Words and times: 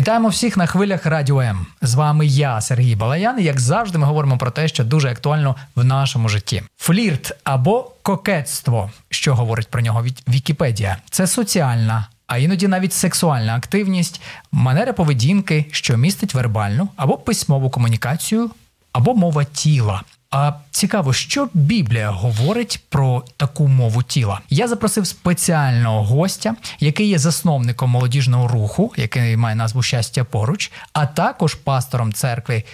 Вітаємо 0.00 0.28
всіх 0.28 0.56
на 0.56 0.66
хвилях 0.66 1.06
Радіо 1.06 1.40
М. 1.40 1.66
З 1.82 1.94
вами 1.94 2.26
я, 2.26 2.60
Сергій 2.60 2.96
Балаян. 2.96 3.40
І 3.40 3.44
як 3.44 3.60
завжди, 3.60 3.98
ми 3.98 4.06
говоримо 4.06 4.38
про 4.38 4.50
те, 4.50 4.68
що 4.68 4.84
дуже 4.84 5.10
актуально 5.10 5.56
в 5.76 5.84
нашому 5.84 6.28
житті. 6.28 6.62
Флірт 6.76 7.32
або 7.44 7.92
кокетство, 8.02 8.90
що 9.10 9.34
говорить 9.34 9.68
про 9.68 9.82
нього 9.82 10.04
Вікіпедія, 10.28 10.96
це 11.10 11.26
соціальна, 11.26 12.06
а 12.26 12.38
іноді 12.38 12.68
навіть 12.68 12.92
сексуальна 12.92 13.56
активність, 13.56 14.20
манера 14.52 14.92
поведінки, 14.92 15.64
що 15.70 15.96
містить 15.96 16.34
вербальну 16.34 16.88
або 16.96 17.18
письмову 17.18 17.70
комунікацію, 17.70 18.50
або 18.92 19.14
мова 19.14 19.44
тіла. 19.44 20.02
А 20.30 20.52
цікаво, 20.70 21.12
що 21.12 21.48
Біблія 21.54 22.10
говорить 22.10 22.80
про 22.88 23.24
таку 23.36 23.68
мову 23.68 24.02
тіла. 24.02 24.40
Я 24.50 24.68
запросив 24.68 25.06
спеціального 25.06 26.04
гостя, 26.04 26.54
який 26.80 27.08
є 27.08 27.18
засновником 27.18 27.90
молодіжного 27.90 28.48
руху, 28.48 28.92
який 28.96 29.36
має 29.36 29.56
назву 29.56 29.82
щастя 29.82 30.24
поруч, 30.24 30.70
а 30.92 31.06
також 31.06 31.54
пастором 31.54 32.12
церкви. 32.12 32.64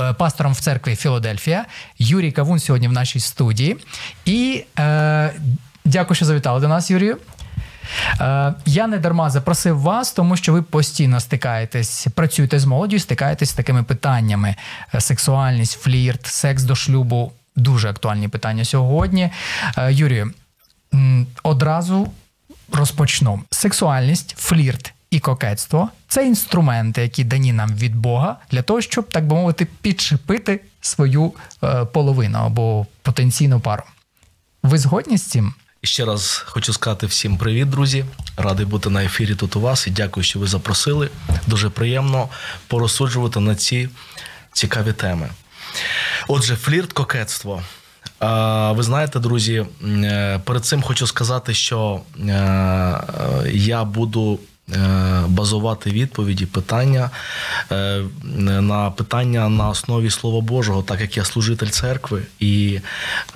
е, 0.00 0.12
Пастором 0.12 0.52
в 0.52 0.60
церкві 0.60 0.96
Філадельфія 0.96 1.64
Юрій 1.98 2.32
Кавун 2.32 2.58
сьогодні 2.58 2.88
в 2.88 2.92
нашій 2.92 3.20
студії. 3.20 3.76
І 4.24 4.64
е, 4.78 5.32
дякую, 5.84 6.16
що 6.16 6.24
завітали 6.24 6.60
до 6.60 6.68
нас, 6.68 6.90
Юрію. 6.90 7.16
Е, 8.20 8.54
Я 8.66 8.86
не 8.86 8.98
дарма 8.98 9.30
запросив 9.30 9.80
вас, 9.80 10.12
тому 10.12 10.36
що 10.36 10.52
ви 10.52 10.62
постійно 10.62 11.20
стикаєтесь, 11.20 12.06
працюєте 12.14 12.58
з 12.58 12.64
молоддю, 12.64 12.98
стикаєтесь 12.98 13.50
з 13.50 13.54
такими 13.54 13.82
питаннями: 13.82 14.56
Е, 14.94 15.00
сексуальність, 15.00 15.80
флірт, 15.80 16.26
секс 16.26 16.62
до 16.62 16.74
шлюбу. 16.74 17.32
Дуже 17.56 17.88
актуальні 17.90 18.28
питання 18.28 18.64
сьогодні. 18.64 19.30
Е, 19.78 19.92
Юрію, 19.92 20.32
одразу 21.42 22.08
розпочну. 22.72 23.40
Сексуальність, 23.50 24.34
флірт 24.38 24.92
і 25.10 25.20
кокетство 25.20 25.88
це 26.08 26.26
інструменти, 26.26 27.02
які 27.02 27.24
дані 27.24 27.52
нам 27.52 27.74
від 27.74 27.96
Бога 27.96 28.36
для 28.50 28.62
того, 28.62 28.80
щоб, 28.80 29.08
так 29.08 29.26
би 29.26 29.36
мовити, 29.36 29.66
підчепити 29.80 30.60
свою 30.80 31.32
половину 31.92 32.38
або 32.38 32.86
потенційну 33.02 33.60
пару. 33.60 33.82
Ви 34.62 34.78
згодні 34.78 35.18
з 35.18 35.22
цим? 35.22 35.54
Ще 35.84 36.04
раз 36.04 36.42
хочу 36.46 36.72
сказати 36.72 37.06
всім 37.06 37.36
привіт, 37.36 37.70
друзі. 37.70 38.04
Радий 38.36 38.66
бути 38.66 38.90
на 38.90 39.04
ефірі 39.04 39.34
тут 39.34 39.56
у 39.56 39.60
вас 39.60 39.86
і 39.86 39.90
дякую, 39.90 40.24
що 40.24 40.38
ви 40.38 40.46
запросили. 40.46 41.10
Дуже 41.46 41.70
приємно 41.70 42.28
порозсуджувати 42.66 43.40
на 43.40 43.54
ці 43.54 43.88
цікаві 44.52 44.92
теми. 44.92 45.28
Отже, 46.28 46.56
флірт, 46.56 46.92
кокетство. 46.92 47.62
Ви 48.70 48.82
знаєте, 48.82 49.18
друзі, 49.18 49.66
е, 49.84 50.40
перед 50.44 50.64
цим 50.64 50.82
хочу 50.82 51.06
сказати, 51.06 51.54
що 51.54 52.00
е, 52.20 52.32
е, 52.32 53.50
я 53.52 53.84
буду 53.84 54.40
базувати 55.28 55.90
відповіді, 55.90 56.46
питання 56.46 57.10
е, 57.72 58.02
на 58.60 58.90
питання 58.90 59.48
на 59.48 59.68
основі 59.68 60.10
Слова 60.10 60.40
Божого, 60.40 60.82
так 60.82 61.00
як 61.00 61.16
я 61.16 61.24
служитель 61.24 61.66
церкви, 61.66 62.22
і 62.40 62.80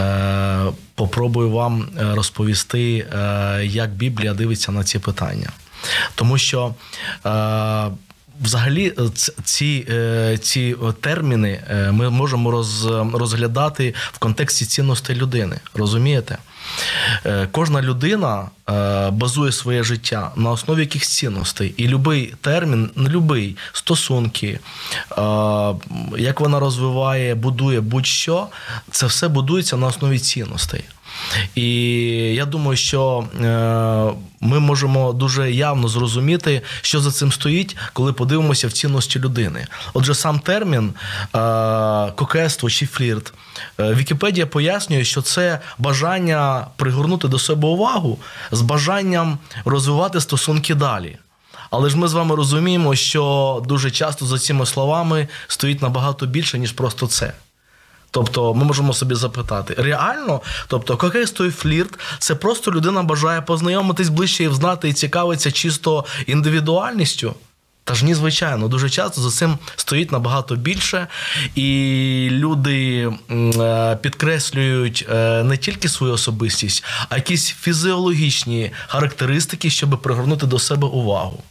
е, 0.01 0.59
попробую 0.95 1.51
вам 1.51 1.89
е, 2.01 2.15
розповісти, 2.15 3.07
е, 3.13 3.61
як 3.65 3.91
Біблія 3.91 4.35
дивиться 4.35 4.73
на 4.73 4.85
ці 4.85 4.99
питання. 4.99 5.51
Тому 6.15 6.39
що 6.39 6.75
е, 7.27 7.91
Взагалі, 8.43 8.93
е, 8.99 9.09
ці, 9.45 9.87
е, 9.91 10.39
ці 10.43 10.77
е, 10.83 10.93
терміни 11.01 11.61
е, 11.71 11.93
ми 11.93 12.11
можемо 12.11 12.51
розглядати 13.15 13.95
в 14.13 14.19
контексті 14.19 14.65
цінностей 14.67 15.17
людини. 15.17 15.57
Розумієте? 15.75 16.39
Е, 17.27 17.49
Кожна 17.53 17.83
людина 17.83 18.47
е, 18.69 19.11
базує 19.11 19.53
своє 19.53 19.83
життя 19.83 20.31
на 20.37 20.51
основі 20.51 20.81
якихось 20.81 21.09
цінностей. 21.09 21.75
І 21.77 21.89
будь-який 21.89 22.35
термін, 22.41 22.91
будь-який 22.97 23.57
стосунки, 23.73 24.49
е, 24.49 24.61
як 26.19 26.41
вона 26.41 26.61
розвиває, 26.61 27.35
будує 27.35 27.81
будь-що, 27.81 28.47
це 28.91 29.07
все 29.07 29.29
будується 29.29 29.77
на 29.77 29.87
основі 29.87 30.19
цінностей. 30.19 30.85
І 31.55 31.71
я 32.35 32.47
думаю, 32.47 32.77
що 32.77 33.25
е, 33.41 33.47
ми 34.41 34.61
можемо 34.61 35.13
дуже 35.13 35.53
явно 35.53 35.89
зрозуміти, 35.89 36.63
що 36.81 37.01
за 37.01 37.11
цим 37.11 37.33
стоїть, 37.33 37.77
коли 37.93 38.13
подивимося 38.13 38.69
в 38.69 38.73
цінності 38.73 39.19
людини. 39.19 39.67
Отже, 39.95 40.15
сам 40.15 40.39
термін 40.39 40.93
е, 41.35 41.39
кокетство 42.13 42.71
чи 42.71 42.87
флірт. 42.87 43.33
е, 43.81 43.95
Вікіпедія 43.95 44.47
пояснює, 44.47 45.05
що 45.05 45.23
це 45.23 45.61
бажання 45.79 46.67
пригорнути 46.77 47.29
до 47.29 47.39
себе 47.39 47.69
увагу 47.69 48.19
з 48.51 48.61
бажанням 48.61 49.39
розвивати 49.65 50.21
стосунки 50.21 50.75
далі. 50.75 51.19
Але 51.71 51.91
ж 51.91 51.97
ми 51.97 52.09
з 52.09 52.13
вами 52.13 52.35
розуміємо, 52.35 52.95
що 52.95 53.63
дуже 53.69 53.91
часто 53.91 54.27
за 54.27 54.39
цими 54.39 54.67
словами 54.67 55.29
стоїть 55.47 55.83
набагато 55.83 56.27
більше, 56.27 56.59
ніж 56.59 56.73
просто 56.73 57.07
це. 57.07 57.33
Тобто 58.11 58.55
ми 58.55 58.65
можемо 58.65 58.93
собі 58.93 59.15
запитати, 59.15 59.75
реально, 59.79 60.41
тобто 60.69 60.97
кокетство 60.97 61.51
флірт 61.51 61.99
це 62.19 62.35
просто 62.35 62.73
людина 62.73 63.03
бажає 63.03 63.43
познайомитись 63.43 64.09
ближче 64.09 64.45
і 64.45 64.49
взнати 64.49 64.89
і 64.89 64.93
цікавиться 64.93 65.53
чисто 65.53 66.05
індивідуальністю. 66.27 67.35
Та 67.89 67.95
ж 67.95 68.05
ні, 68.05 68.15
звичайно, 68.15 68.69
дуже 68.69 68.91
часто 68.91 69.21
за 69.21 69.31
цим 69.31 69.59
стоїть 69.77 70.13
набагато 70.13 70.57
більше, 70.57 71.07
і 71.55 72.29
люди 72.31 73.11
е, 73.31 73.97
підкреслюють 73.97 75.07
е, 75.11 75.43
не 75.43 75.57
тільки 75.57 75.89
свою 75.89 76.13
особистість, 76.13 76.85
а 77.09 77.17
якісь 77.17 77.47
фізіологічні 77.51 78.71
характеристики, 78.87 79.71
щоб 79.71 80.03
пригорнути 80.03 80.47
до 80.47 80.59
себе 80.59 80.89
увагу. 80.89 81.43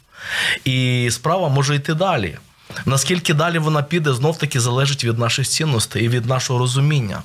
І 0.66 1.08
справа 1.12 1.50
може 1.50 1.76
йти 1.76 1.94
далі. 1.94 2.38
Наскільки 2.86 3.34
далі 3.34 3.60
вона 3.60 3.84
піде, 3.84 4.14
знов 4.14 4.38
таки 4.38 4.60
залежить 4.60 5.04
від 5.04 5.20
наших 5.20 5.48
цінностей 5.48 6.06
і 6.06 6.08
від 6.08 6.26
нашого 6.26 6.60
розуміння, 6.60 7.24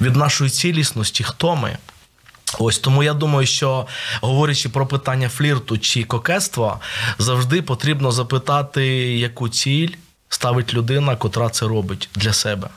від 0.00 0.16
нашої 0.16 0.50
цілісності, 0.50 1.24
хто 1.24 1.56
ми. 1.56 1.78
Ось 2.58 2.78
тому 2.78 3.02
я 3.02 3.14
думаю, 3.14 3.46
що 3.46 3.86
говорячи 4.20 4.68
про 4.68 4.86
питання 4.86 5.28
флірту 5.28 5.78
чи 5.78 6.04
кокетства, 6.04 6.80
завжди 7.18 7.62
потрібно 7.62 8.12
запитати, 8.12 8.86
яку 9.18 9.48
ціль 9.48 9.90
ставить 10.28 10.74
людина, 10.74 11.16
котра 11.16 11.48
це 11.48 11.66
робить 11.66 12.08
для 12.14 12.32
себе. 12.32 12.68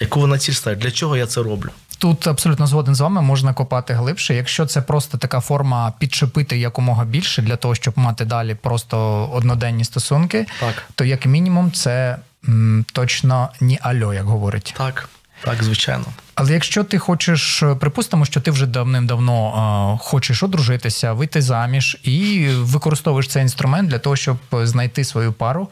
Яку 0.00 0.20
вона 0.20 0.38
ціль 0.38 0.52
ставить? 0.52 0.78
Для 0.78 0.90
чого 0.90 1.16
я 1.16 1.26
це 1.26 1.42
роблю? 1.42 1.70
Тут 1.98 2.26
абсолютно 2.26 2.66
згоден 2.66 2.94
з 2.94 3.00
вами, 3.00 3.22
можна 3.22 3.52
копати 3.54 3.94
глибше. 3.94 4.34
Якщо 4.34 4.66
це 4.66 4.82
просто 4.82 5.18
така 5.18 5.40
форма 5.40 5.92
підчепити 5.98 6.58
якомога 6.58 7.04
більше 7.04 7.42
для 7.42 7.56
того, 7.56 7.74
щоб 7.74 7.94
мати 7.98 8.24
далі 8.24 8.54
просто 8.54 9.26
одноденні 9.32 9.84
стосунки, 9.84 10.46
Так. 10.60 10.74
то 10.94 11.04
як 11.04 11.26
мінімум 11.26 11.72
це 11.72 12.16
м, 12.48 12.84
точно 12.92 13.48
ні 13.60 13.78
альо, 13.82 14.14
як 14.14 14.24
говорить. 14.24 14.74
Так, 14.76 15.08
так, 15.44 15.62
звичайно. 15.64 16.04
Але 16.34 16.52
якщо 16.52 16.84
ти 16.84 16.98
хочеш, 16.98 17.62
припустимо, 17.80 18.24
що 18.24 18.40
ти 18.40 18.50
вже 18.50 18.66
давним-давно 18.66 19.96
е, 20.00 20.04
хочеш 20.04 20.42
одружитися, 20.42 21.12
вийти 21.12 21.42
заміж 21.42 21.98
і 22.02 22.48
використовуєш 22.50 23.28
цей 23.28 23.42
інструмент 23.42 23.88
для 23.90 23.98
того, 23.98 24.16
щоб 24.16 24.36
знайти 24.52 25.04
свою 25.04 25.32
пару, 25.32 25.68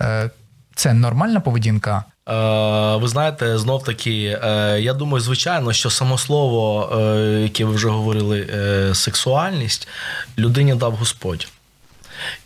е, 0.00 0.30
це 0.74 0.94
нормальна 0.94 1.40
поведінка. 1.40 2.04
Е, 2.30 2.96
Ви 2.96 3.08
знаєте, 3.08 3.58
знов 3.58 3.84
таки, 3.84 4.38
е, 4.42 4.78
я 4.80 4.94
думаю, 4.94 5.20
звичайно, 5.20 5.72
що 5.72 5.90
само 5.90 6.18
слово, 6.18 6.90
е, 6.98 7.40
яке 7.42 7.64
ви 7.64 7.74
вже 7.74 7.88
говорили, 7.88 8.46
сексуальність, 8.94 9.88
людині 10.38 10.74
дав 10.74 10.92
Господь. 10.94 11.48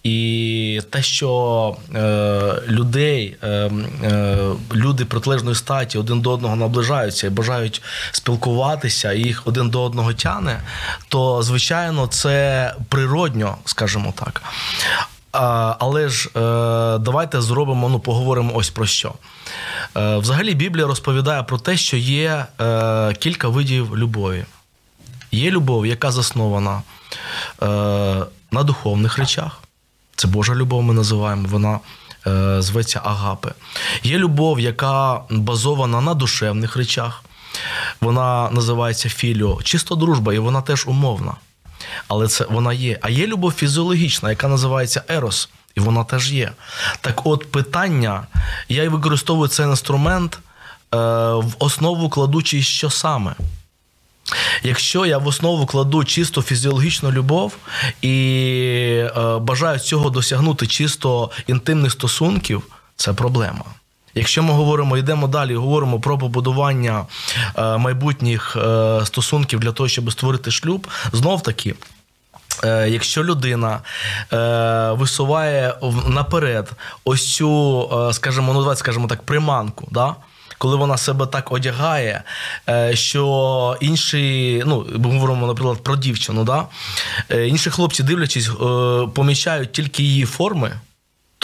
І 0.03 0.81
те, 0.91 1.03
що 1.03 1.77
е, 1.95 2.01
людей, 2.69 3.37
е, 3.43 3.71
люди 4.75 5.05
протилежної 5.05 5.57
статі 5.57 5.99
один 5.99 6.21
до 6.21 6.31
одного 6.31 6.57
наближаються 6.57 7.27
і 7.27 7.31
бажають 7.31 7.83
спілкуватися, 8.13 9.13
і 9.13 9.21
їх 9.21 9.47
один 9.47 9.71
до 9.71 9.83
одного 9.83 10.13
тяне, 10.13 10.61
то 11.09 11.43
звичайно 11.43 12.07
це 12.07 12.75
природньо, 12.89 13.57
скажімо 13.65 14.15
так. 14.17 14.43
Але 15.79 16.09
ж 16.09 16.29
е, 16.29 16.99
давайте 16.99 17.41
зробимо, 17.41 17.89
ну 17.89 18.01
поговоримо 18.01 18.53
ось 18.55 18.71
про 18.71 18.87
що. 18.87 19.13
Е, 19.97 20.17
Взагалі 20.17 20.55
Біблія 20.55 20.87
розповідає 20.87 21.43
про 21.43 21.59
те, 21.59 21.77
що 21.77 21.97
є 21.97 22.47
е, 22.61 23.15
кілька 23.15 23.49
видів 23.49 23.99
любові. 23.99 24.45
Є 25.33 25.51
любов, 25.51 25.87
яка 25.87 26.13
заснована 26.13 26.83
на 28.51 28.63
духовних 28.63 29.19
речах. 29.19 29.61
Це 30.17 30.29
Божа 30.29 30.55
любов, 30.55 30.83
ми 30.83 30.95
називаємо. 30.95 31.49
Вона 31.49 31.81
зветься 32.63 33.01
агапи. 33.05 33.53
Є 34.03 34.19
любов, 34.19 34.61
яка 34.61 35.21
базована 35.31 36.01
на 36.01 36.15
душевних 36.15 36.77
речах. 36.77 37.25
Вона 38.01 38.51
називається 38.51 39.09
філіо, 39.09 39.63
чисто 39.63 39.95
дружба, 39.95 40.35
і 40.35 40.39
вона 40.39 40.63
теж 40.63 40.87
умовна. 40.87 41.35
Але 42.09 42.29
це 42.29 42.47
вона 42.51 42.73
є. 42.73 42.99
А 43.03 43.11
є 43.11 43.27
любов 43.27 43.53
фізіологічна, 43.53 44.31
яка 44.31 44.49
називається 44.49 45.03
ерос, 45.09 45.49
і 45.75 45.81
вона 45.81 46.05
теж 46.05 46.33
є. 46.33 46.53
Так 47.01 47.27
от 47.27 47.51
питання, 47.51 48.27
я 48.69 48.83
й 48.83 48.89
використовую 48.89 49.49
цей 49.49 49.67
інструмент 49.67 50.39
е, 50.39 50.97
в 51.33 51.55
основу 51.59 52.09
кладучи, 52.09 52.63
що 52.63 52.91
саме. 52.91 53.35
Якщо 54.63 55.07
я 55.07 55.19
в 55.19 55.27
основу 55.27 55.67
кладу 55.67 56.05
чисто 56.05 56.43
фізіологічну 56.43 57.13
любов 57.13 57.57
і 58.03 58.11
е, 59.17 59.39
бажаю 59.39 59.79
цього 59.79 60.11
досягнути 60.11 60.67
чисто 60.67 61.31
інтимних 61.47 61.93
стосунків, 61.93 62.63
це 62.97 63.13
проблема. 63.13 63.65
Якщо 64.15 64.43
ми 64.43 64.53
говоримо, 64.53 64.97
йдемо 64.97 65.29
далі, 65.29 65.55
говоримо 65.55 66.01
про 66.01 66.19
побудування 66.19 67.07
е, 67.59 67.77
майбутніх 67.77 68.57
е, 68.57 69.01
стосунків 69.05 69.61
для 69.61 69.73
того, 69.73 69.89
щоб 69.89 70.13
створити 70.13 70.51
шлюб, 70.51 70.87
знов 71.13 71.43
таки. 71.43 71.75
Е, 72.65 72.89
якщо 72.89 73.25
людина 73.25 73.81
висуває 74.97 75.75
наперед 76.07 76.73
ось 77.05 77.35
цю, 77.35 77.91
скажімо, 78.13 78.53
ну 78.53 78.59
давайте 78.59 78.79
скажімо 78.79 79.07
так, 79.07 79.23
приманку, 79.23 79.89
да? 79.91 80.15
коли 80.59 80.77
вона 80.77 80.97
себе 80.97 81.27
так 81.27 81.53
одягає, 81.53 82.23
що 82.93 83.77
інші, 83.81 84.63
ну 84.67 84.87
ми 84.95 85.11
говоримо, 85.11 85.47
наприклад, 85.47 85.83
про 85.83 85.97
дівчину, 85.97 86.45
да? 86.45 86.67
Інші 87.37 87.71
хлопці, 87.71 88.03
дивлячись, 88.03 88.51
помічають 89.15 89.73
тільки 89.73 90.03
її 90.03 90.25
форми, 90.25 90.71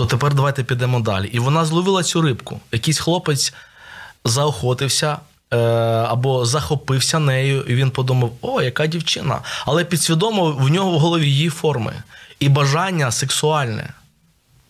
то 0.01 0.07
тепер 0.07 0.35
давайте 0.35 0.65
підемо 0.65 1.01
далі. 1.01 1.27
І 1.33 1.39
вона 1.39 1.65
зловила 1.65 2.03
цю 2.03 2.23
рибку. 2.23 2.61
Якийсь 2.73 2.99
хлопець 2.99 3.55
заохотився. 4.25 5.19
Або 6.09 6.47
захопився 6.47 7.19
нею, 7.19 7.63
і 7.63 7.75
він 7.75 7.91
подумав, 7.91 8.33
о, 8.41 8.63
яка 8.63 8.87
дівчина. 8.87 9.39
Але 9.67 9.85
підсвідомо 9.85 10.53
в 10.53 10.69
нього 10.69 10.91
в 10.91 10.99
голові 10.99 11.27
її 11.27 11.51
форми 11.51 11.93
і 12.39 12.49
бажання 12.49 13.11
сексуальне. 13.11 13.91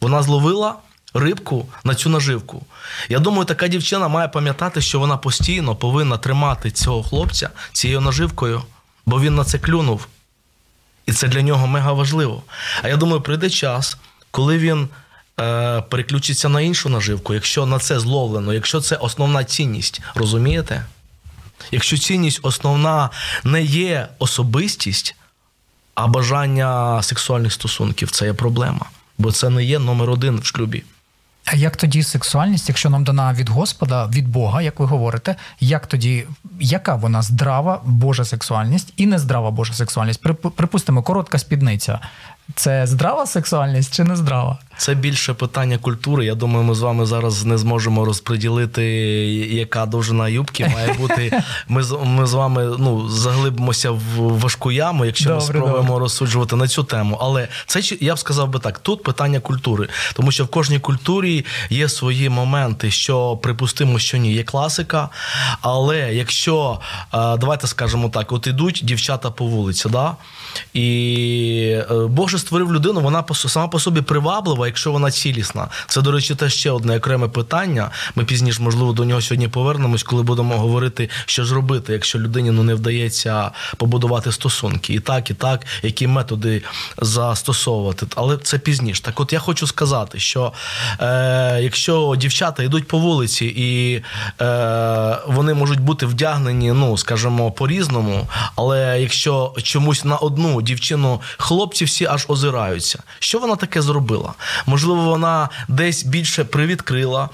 Вона 0.00 0.22
зловила 0.22 0.74
рибку 1.14 1.66
на 1.84 1.94
цю 1.94 2.08
наживку. 2.08 2.62
Я 3.08 3.18
думаю, 3.18 3.44
така 3.44 3.68
дівчина 3.68 4.08
має 4.08 4.28
пам'ятати, 4.28 4.80
що 4.80 5.00
вона 5.00 5.16
постійно 5.16 5.76
повинна 5.76 6.18
тримати 6.18 6.70
цього 6.70 7.02
хлопця 7.02 7.50
цією 7.72 8.00
наживкою, 8.00 8.62
бо 9.06 9.20
він 9.20 9.34
на 9.34 9.44
це 9.44 9.58
клюнув. 9.58 10.06
І 11.06 11.12
це 11.12 11.28
для 11.28 11.42
нього 11.42 11.66
мега 11.66 11.92
важливо. 11.92 12.42
А 12.82 12.88
я 12.88 12.96
думаю, 12.96 13.20
прийде 13.20 13.50
час, 13.50 13.96
коли 14.30 14.58
він 14.58 14.82
е, 14.82 14.88
переключиться 15.90 16.48
на 16.48 16.60
іншу 16.60 16.88
наживку, 16.88 17.34
якщо 17.34 17.66
на 17.66 17.78
це 17.78 18.00
зловлено, 18.00 18.54
якщо 18.54 18.80
це 18.80 18.96
основна 18.96 19.44
цінність, 19.44 20.00
розумієте? 20.14 20.84
Якщо 21.70 21.98
цінність 21.98 22.40
основна 22.42 23.10
не 23.44 23.62
є 23.62 24.08
особистість, 24.18 25.14
а 25.94 26.06
бажання 26.06 27.02
сексуальних 27.02 27.52
стосунків, 27.52 28.10
це 28.10 28.26
є 28.26 28.32
проблема. 28.32 28.86
Бо 29.18 29.32
це 29.32 29.50
не 29.50 29.64
є 29.64 29.78
номер 29.78 30.10
один 30.10 30.40
в 30.40 30.44
шлюбі. 30.44 30.84
А 31.44 31.56
як 31.56 31.76
тоді 31.76 32.02
сексуальність, 32.02 32.68
якщо 32.68 32.90
нам 32.90 33.04
дана 33.04 33.32
від 33.32 33.48
Господа, 33.48 34.06
від 34.06 34.28
Бога, 34.28 34.62
як 34.62 34.80
ви 34.80 34.86
говорите, 34.86 35.36
як 35.60 35.86
тоді, 35.86 36.26
яка 36.60 36.94
вона 36.94 37.22
здрава 37.22 37.80
Божа 37.84 38.24
сексуальність 38.24 38.92
і 38.96 39.06
нездрава 39.06 39.50
Божа 39.50 39.74
сексуальність? 39.74 40.22
Припустимо, 40.56 41.02
коротка 41.02 41.38
спідниця. 41.38 41.98
Це 42.54 42.86
здрава 42.86 43.26
сексуальність 43.26 43.94
чи 43.94 44.04
не 44.04 44.16
здрава? 44.16 44.58
Це 44.76 44.94
більше 44.94 45.34
питання 45.34 45.78
культури. 45.78 46.24
Я 46.24 46.34
думаю, 46.34 46.64
ми 46.64 46.74
з 46.74 46.80
вами 46.80 47.06
зараз 47.06 47.44
не 47.44 47.58
зможемо 47.58 48.04
розподілити, 48.04 48.84
яка 49.52 49.86
довжина 49.86 50.28
юбки 50.28 50.68
має 50.68 50.92
бути. 50.98 51.42
Ми 51.68 51.84
ми 52.04 52.26
з 52.26 52.32
вами 52.32 52.76
ну, 52.78 53.08
заглибимося 53.08 53.90
в 53.90 53.98
важку 54.16 54.72
яму, 54.72 55.04
якщо 55.04 55.28
добре, 55.28 55.40
ми 55.40 55.46
спробуємо 55.46 55.88
добре. 55.88 56.00
розсуджувати 56.00 56.56
на 56.56 56.68
цю 56.68 56.84
тему. 56.84 57.18
Але 57.20 57.48
це 57.66 57.82
я 58.00 58.14
б 58.14 58.18
сказав 58.18 58.48
би 58.48 58.58
так: 58.58 58.78
тут 58.78 59.02
питання 59.02 59.40
культури, 59.40 59.88
тому 60.14 60.32
що 60.32 60.44
в 60.44 60.48
кожній 60.48 60.78
культурі 60.78 61.44
є 61.70 61.88
свої 61.88 62.28
моменти, 62.28 62.90
що 62.90 63.36
припустимо, 63.36 63.98
що 63.98 64.16
ні, 64.16 64.32
є 64.32 64.42
класика. 64.42 65.08
Але 65.60 66.14
якщо 66.14 66.80
давайте 67.12 67.66
скажемо 67.66 68.08
так: 68.08 68.32
от 68.32 68.46
ідуть 68.46 68.80
дівчата 68.84 69.30
по 69.30 69.44
вулиці, 69.44 69.88
да? 69.88 70.16
і 70.74 71.82
е, 71.90 72.06
Боже 72.06 72.38
створив 72.38 72.72
людину, 72.72 73.00
вона 73.00 73.24
сама 73.34 73.68
по 73.68 73.80
собі 73.80 74.00
приваблива, 74.00 74.66
якщо 74.70 74.92
вона 74.92 75.10
цілісна. 75.10 75.68
Це, 75.86 76.02
до 76.02 76.12
речі, 76.12 76.34
теж 76.34 76.54
ще 76.54 76.70
одне 76.70 76.96
окреме 76.96 77.28
питання. 77.28 77.90
Ми 78.14 78.24
пізніше, 78.24 78.62
можливо, 78.62 78.92
до 78.92 79.04
нього 79.04 79.20
сьогодні 79.20 79.48
повернемось, 79.48 80.02
коли 80.02 80.22
будемо 80.22 80.58
говорити, 80.58 81.08
що 81.26 81.44
ж 81.44 81.54
робити, 81.54 81.92
якщо 81.92 82.18
людині 82.18 82.50
ну, 82.50 82.62
не 82.62 82.74
вдається 82.74 83.50
побудувати 83.76 84.32
стосунки. 84.32 84.94
І 84.94 85.00
так, 85.00 85.30
і 85.30 85.34
так, 85.34 85.66
які 85.82 86.06
методи 86.06 86.62
застосовувати. 87.02 88.06
Але 88.16 88.36
це 88.36 88.58
пізніше. 88.58 89.02
Так, 89.02 89.20
от 89.20 89.32
я 89.32 89.38
хочу 89.38 89.66
сказати, 89.66 90.18
що 90.18 90.52
е, 91.00 91.58
якщо 91.62 92.14
дівчата 92.18 92.62
йдуть 92.62 92.88
по 92.88 92.98
вулиці 92.98 93.46
і 93.56 94.02
е, 94.40 95.18
вони 95.26 95.54
можуть 95.54 95.80
бути 95.80 96.06
вдягнені, 96.06 96.72
ну 96.72 96.98
скажімо, 96.98 97.50
по-різному, 97.50 98.28
але 98.56 99.00
якщо 99.00 99.54
чомусь 99.62 100.04
на 100.04 100.16
одну 100.16 100.62
дівчину 100.62 101.20
хлопці 101.38 101.84
всі 101.84 102.06
аж 102.06 102.24
озираються. 102.28 103.02
Що 103.18 103.38
вона 103.38 103.56
таке 103.56 103.82
зробила? 103.82 104.34
Можливо, 104.66 105.02
вона 105.04 105.48
десь 105.68 106.02
більше 106.02 106.44
привідкрила, 106.44 107.28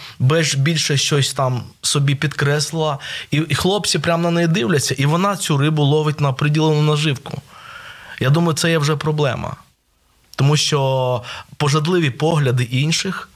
більше 0.57 0.97
щось 0.97 1.33
там 1.33 1.63
собі 1.83 2.15
підкреслила, 2.15 2.99
і, 3.31 3.37
і 3.49 3.55
хлопці 3.55 3.99
прямо 3.99 4.23
на 4.23 4.31
неї 4.31 4.47
дивляться, 4.49 4.95
і 4.99 5.07
вона 5.07 5.37
цю 5.37 5.57
рибу 5.57 5.83
ловить 5.83 6.21
на 6.21 6.33
приділену 6.33 6.83
наживку. 6.83 7.43
Я 8.21 8.31
думаю, 8.31 8.55
це 8.55 8.71
є 8.71 8.79
вже 8.79 8.97
проблема. 8.97 9.57
Тому 10.37 10.57
що 10.57 11.23
пожадливі 11.57 12.11
погляди 12.11 12.65
інших 12.65 13.29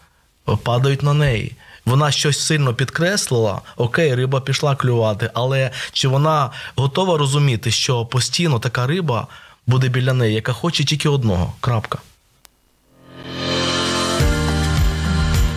падають 0.62 1.02
на 1.02 1.14
неї. 1.14 1.56
Вона 1.84 2.10
щось 2.10 2.40
сильно 2.40 2.74
підкреслила, 2.74 3.60
окей, 3.76 4.14
риба 4.14 4.40
пішла 4.40 4.76
клювати, 4.76 5.30
але 5.34 5.70
чи 5.92 6.08
вона 6.08 6.50
готова 6.76 7.18
розуміти, 7.18 7.70
що 7.70 8.06
постійно 8.06 8.58
така 8.58 8.86
риба 8.86 9.26
буде 9.66 9.88
біля 9.88 10.12
неї, 10.12 10.34
яка 10.34 10.52
хоче 10.52 10.84
тільки 10.84 11.08
одного. 11.08 11.52
Крапка. 11.60 11.98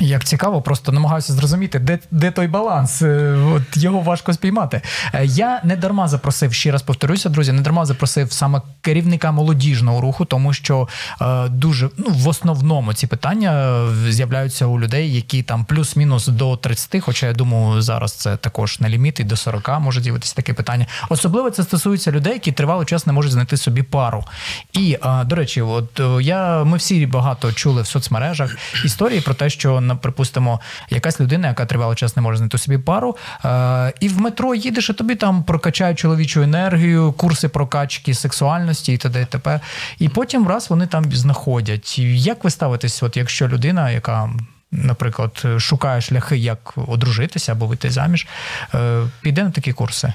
Як 0.00 0.24
цікаво, 0.24 0.62
просто 0.62 0.92
намагаюся 0.92 1.32
зрозуміти, 1.32 1.78
де 1.78 1.98
де 2.10 2.30
той 2.30 2.46
баланс. 2.46 3.02
Е, 3.02 3.36
от 3.54 3.76
Його 3.76 4.00
важко 4.00 4.32
спіймати. 4.32 4.82
Е, 5.14 5.24
я 5.24 5.60
не 5.64 5.76
дарма 5.76 6.08
запросив, 6.08 6.52
ще 6.52 6.70
раз 6.72 6.82
повторюся, 6.82 7.28
друзі, 7.28 7.52
не 7.52 7.62
дарма 7.62 7.86
запросив 7.86 8.32
саме 8.32 8.60
керівника 8.80 9.32
молодіжного 9.32 10.00
руху, 10.00 10.24
тому 10.24 10.52
що 10.52 10.88
е, 11.20 11.48
дуже 11.48 11.90
ну, 11.96 12.06
в 12.10 12.28
основному 12.28 12.94
ці 12.94 13.06
питання 13.06 13.52
е, 13.52 14.12
з'являються 14.12 14.66
у 14.66 14.80
людей, 14.80 15.14
які 15.14 15.42
там 15.42 15.64
плюс-мінус 15.64 16.26
до 16.26 16.56
30, 16.56 17.02
Хоча 17.02 17.26
я 17.26 17.32
думаю, 17.32 17.82
зараз 17.82 18.12
це 18.12 18.36
також 18.36 18.80
не 18.80 18.88
ліміт, 18.88 19.20
і 19.20 19.24
до 19.24 19.36
40 19.36 19.80
може 19.80 20.00
з'явитися 20.00 20.34
таке 20.34 20.52
питання. 20.52 20.86
Особливо 21.08 21.50
це 21.50 21.62
стосується 21.62 22.12
людей, 22.12 22.32
які 22.32 22.52
тривалий 22.52 22.86
час 22.86 23.06
не 23.06 23.12
можуть 23.12 23.32
знайти 23.32 23.56
собі 23.56 23.82
пару. 23.82 24.24
І 24.72 24.98
е, 25.04 25.24
до 25.24 25.36
речі, 25.36 25.62
от 25.62 26.00
я 26.20 26.64
ми 26.64 26.76
всі 26.76 27.06
багато 27.06 27.52
чули 27.52 27.82
в 27.82 27.86
соцмережах 27.86 28.56
історії 28.84 29.20
про 29.20 29.34
те, 29.34 29.50
що 29.50 29.80
припустимо, 29.94 30.60
якась 30.90 31.20
людина, 31.20 31.48
яка 31.48 31.66
тривалий 31.66 31.96
час 31.96 32.16
не 32.16 32.22
може 32.22 32.38
знайти 32.38 32.58
собі 32.58 32.78
пару, 32.78 33.16
е, 33.44 33.92
і 34.00 34.08
в 34.08 34.20
метро 34.20 34.54
їдеш, 34.54 34.90
і 34.90 34.92
тобі 34.92 35.14
там 35.14 35.42
прокачають 35.42 35.98
чоловічу 35.98 36.42
енергію, 36.42 37.12
курси 37.12 37.48
прокачки 37.48 38.14
сексуальності 38.14 38.92
і 38.92 38.96
т.д. 38.96 39.22
і 39.22 39.24
т.п. 39.24 39.60
І 39.98 40.08
потім 40.08 40.48
раз 40.48 40.70
вони 40.70 40.86
там 40.86 41.12
знаходять. 41.12 41.98
Як 41.98 42.44
ви 42.44 42.50
ставитесь, 42.50 43.02
от 43.02 43.16
якщо 43.16 43.48
людина, 43.48 43.90
яка. 43.90 44.30
Наприклад, 44.72 45.46
шукає 45.58 46.00
шляхи, 46.00 46.36
як 46.36 46.74
одружитися 46.76 47.52
або 47.52 47.66
вийти 47.66 47.90
заміж, 47.90 48.26
е, 48.74 49.02
піде 49.20 49.44
на 49.44 49.50
такі 49.50 49.72
курси. 49.72 50.12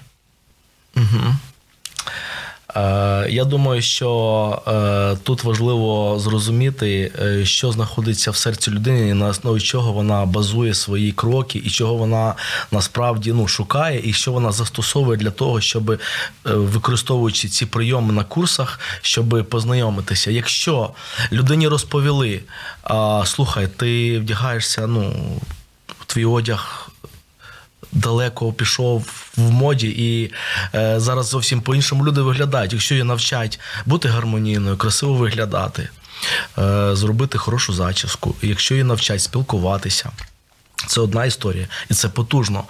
Угу. 0.96 1.36
Е, 2.75 3.28
я 3.30 3.46
думаю, 3.46 3.82
що 3.82 4.62
е, 4.68 5.18
тут 5.24 5.44
важливо 5.44 6.20
зрозуміти, 6.20 7.12
е, 7.22 7.46
що 7.46 7.72
знаходиться 7.72 8.32
в 8.32 8.36
серці 8.36 8.72
людини, 8.72 9.10
і 9.10 9.13
на 9.13 9.28
основі 9.28 9.60
чого 9.60 9.94
вона 9.94 10.25
базує 10.25 10.74
свої 10.74 11.12
кроки, 11.12 11.62
і 11.66 11.70
чого 11.70 11.96
вона 11.96 12.36
насправді 12.72 13.34
ну, 13.34 13.48
шукає, 13.48 14.01
і 14.04 14.13
що 14.13 14.32
вона 14.32 14.51
застосовує 14.51 15.18
для 15.18 15.32
того, 15.32 15.62
щоб 15.62 16.00
використовуючи 16.46 17.50
ці 17.50 17.66
прийоми 17.66 18.13
на 18.13 18.24
курсах, 18.24 18.80
щоб 19.01 19.48
познайомитися. 19.50 20.32
Якщо 20.32 20.90
людині 21.32 21.68
розповіли, 21.68 22.40
слухай, 23.25 23.68
ти 23.68 24.20
вдягаєшся, 24.20 24.88
ну, 24.88 25.13
твій 26.06 26.25
одяг 26.25 26.90
далеко 27.91 28.53
пішов 28.53 29.05
в 29.38 29.51
моді, 29.51 29.88
і 29.88 30.31
е, 30.75 31.00
зараз 31.00 31.27
зовсім 31.27 31.62
по-іншому 31.62 32.05
люди 32.05 32.21
виглядають. 32.21 32.74
Якщо 32.74 32.95
її 32.95 33.03
навчать 33.03 33.60
бути 33.86 34.10
гармонійною, 34.10 34.77
красиво 34.77 35.13
виглядати, 35.13 35.89
е, 36.57 36.95
зробити 36.95 37.38
хорошу 37.38 37.74
зачіску, 37.74 38.36
якщо 38.41 38.74
її 38.74 38.83
навчать 38.83 39.21
спілкуватися. 39.21 40.12
Це 40.88 41.01
одна 41.01 41.25
історія, 41.25 41.67
і 41.89 41.93
це 41.93 42.10
потужно. 42.10 42.63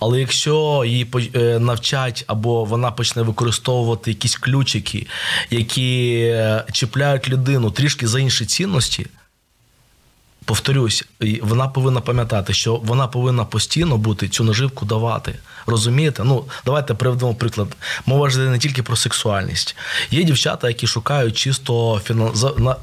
Але 0.00 0.20
якщо 0.20 0.82
її 0.86 1.06
е, 1.34 1.58
навчать 1.58 2.24
або 2.26 2.64
вона 2.64 2.90
почне 2.90 3.22
використовувати 3.22 4.10
якісь 4.10 4.36
ключики, 4.36 5.06
які 5.50 6.20
е, 6.20 6.64
чіпляють 6.72 7.28
людину 7.28 7.70
трішки 7.70 8.06
за 8.06 8.20
інші 8.20 8.46
цінності, 8.46 9.06
повторюсь, 10.48 11.04
вона 11.42 11.68
повинна 11.68 12.00
пам'ятати, 12.00 12.52
що 12.52 12.76
вона 12.76 13.06
повинна 13.06 13.44
постійно 13.44 13.96
бути 13.96 14.28
цю 14.28 14.44
наживку 14.44 14.86
давати. 14.86 15.34
Розумієте? 15.66 16.24
Ну, 16.24 16.44
давайте 16.64 16.94
приведемо 16.94 17.34
приклад. 17.34 17.68
Мова 18.06 18.30
ж 18.30 18.38
не 18.38 18.58
тільки 18.58 18.82
про 18.82 18.96
сексуальність. 18.96 19.76
Є 20.10 20.24
дівчата, 20.24 20.68
які 20.68 20.86
шукають 20.86 21.36
чисто 21.36 22.00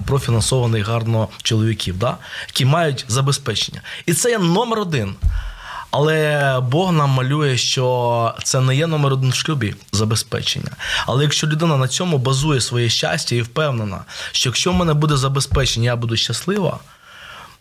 профінансованих 0.06 0.88
гарно 0.88 1.28
чоловіків, 1.44 1.98
да? 1.98 2.18
які 2.48 2.66
мають 2.66 3.06
забезпечення. 3.08 3.82
І 4.06 4.14
це 4.14 4.30
є 4.30 4.38
номер 4.40 4.80
один. 4.80 5.16
Але 5.92 6.60
Бог 6.72 6.94
нам 6.94 7.10
малює, 7.10 7.58
що 7.58 8.34
це 8.44 8.62
не 8.62 8.76
є 8.76 8.88
номер 8.88 9.14
один 9.14 9.32
в 9.32 9.36
шлюбі 9.36 9.76
забезпечення. 9.92 10.72
Але 11.06 11.24
якщо 11.24 11.48
людина 11.48 11.78
на 11.78 11.88
цьому 11.88 12.18
базує 12.18 12.62
своє 12.62 12.90
щастя 12.90 13.36
і 13.36 13.42
впевнена, 13.42 14.02
що 14.32 14.50
якщо 14.50 14.72
в 14.72 14.76
мене 14.76 14.94
буде 14.94 15.18
забезпечення, 15.18 15.86
я 15.86 15.96
буду 15.96 16.16
щаслива 16.16 16.80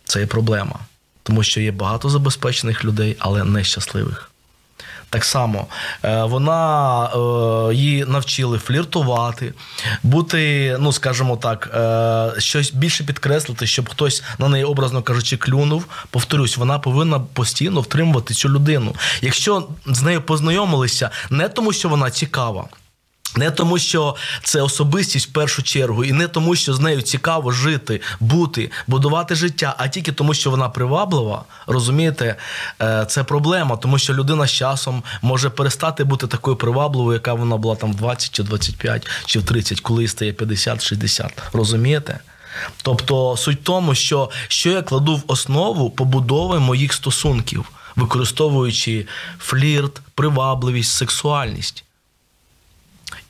це 0.05 0.21
є 0.21 0.27
проблема. 0.27 0.79
Тому 1.23 1.43
що 1.43 1.61
є 1.61 1.73
багато 1.73 2.09
забезпечених 2.09 2.85
людей, 2.85 3.17
але 3.19 3.45
нещасливих. 3.45 4.31
Так 5.15 5.25
само 5.25 5.67
е, 6.05 6.23
вона 6.23 7.07
е, 7.07 7.75
її 7.75 8.05
навчили 8.05 8.59
фліртувати, 8.59 9.55
бути, 10.03 10.77
ну 10.81 10.93
скажімо 10.93 11.37
так, 11.37 11.71
е, 11.75 12.41
щось 12.41 12.73
більше 12.73 13.05
підкреслити, 13.05 13.67
щоб 13.67 13.89
хтось 13.89 14.23
на 14.39 14.49
неї, 14.49 14.65
образно 14.65 15.03
кажучи, 15.03 15.37
клюнув. 15.37 15.85
Повторюсь, 16.11 16.57
вона 16.57 16.79
повинна 16.79 17.21
постійно 17.21 17.81
втримувати 17.81 18.35
цю 18.35 18.49
людину. 18.49 18.95
Якщо 19.23 19.69
з 19.87 20.03
нею 20.03 20.23
познайомилися, 20.23 21.11
не 21.31 21.49
тому, 21.49 21.73
що 21.73 21.89
вона 21.89 22.11
цікава. 22.11 22.65
Не 23.37 23.51
тому, 23.51 23.79
що 23.79 24.17
це 24.43 24.63
особистість 24.63 25.29
в 25.29 25.33
першу 25.33 25.63
чергу, 25.63 26.05
і 26.05 26.13
не 26.13 26.29
тому, 26.29 26.57
що 26.57 26.75
з 26.75 26.81
нею 26.81 27.03
цікаво 27.03 27.51
жити, 27.53 28.01
бути, 28.21 28.71
будувати 28.87 29.35
життя, 29.35 29.75
а 29.79 29.89
тільки 29.89 30.13
тому, 30.13 30.35
що 30.35 30.51
вона 30.51 30.69
приваблива, 30.69 31.45
розумієте, 31.67 32.37
е, 32.83 33.07
це 33.09 33.25
проблема, 33.25 33.77
тому 33.77 33.99
що 33.99 34.15
людина 34.15 34.47
з 34.47 34.53
часом 34.53 35.03
може 35.23 35.51
перестати 35.51 36.05
бути 36.05 36.27
такою 36.27 36.57
привабливою, 36.57 37.15
яка 37.15 37.35
вона 37.35 37.57
була 37.57 37.77
там 37.77 37.93
в 37.93 37.95
20 37.95 38.31
чи 38.31 38.43
25 38.43 39.07
чи 39.27 39.39
в 39.39 39.45
30, 39.45 39.81
коли 39.81 40.09
стає 40.09 40.33
50-60. 40.33 41.29
Розумієте? 41.53 42.21
Тобто 42.83 43.37
суть 43.37 43.61
в 43.61 43.65
тому, 43.65 43.95
що 43.95 44.31
що 44.49 44.71
я 44.71 44.83
кладу 44.83 45.17
в 45.17 45.23
основу 45.27 45.91
побудови 45.91 46.61
моїх 46.61 46.93
стосунків, 46.93 47.65
використовуючи 47.97 49.07
флірт, 49.39 50.01
привабливість, 50.15 50.93
сексуальність. 50.93 51.85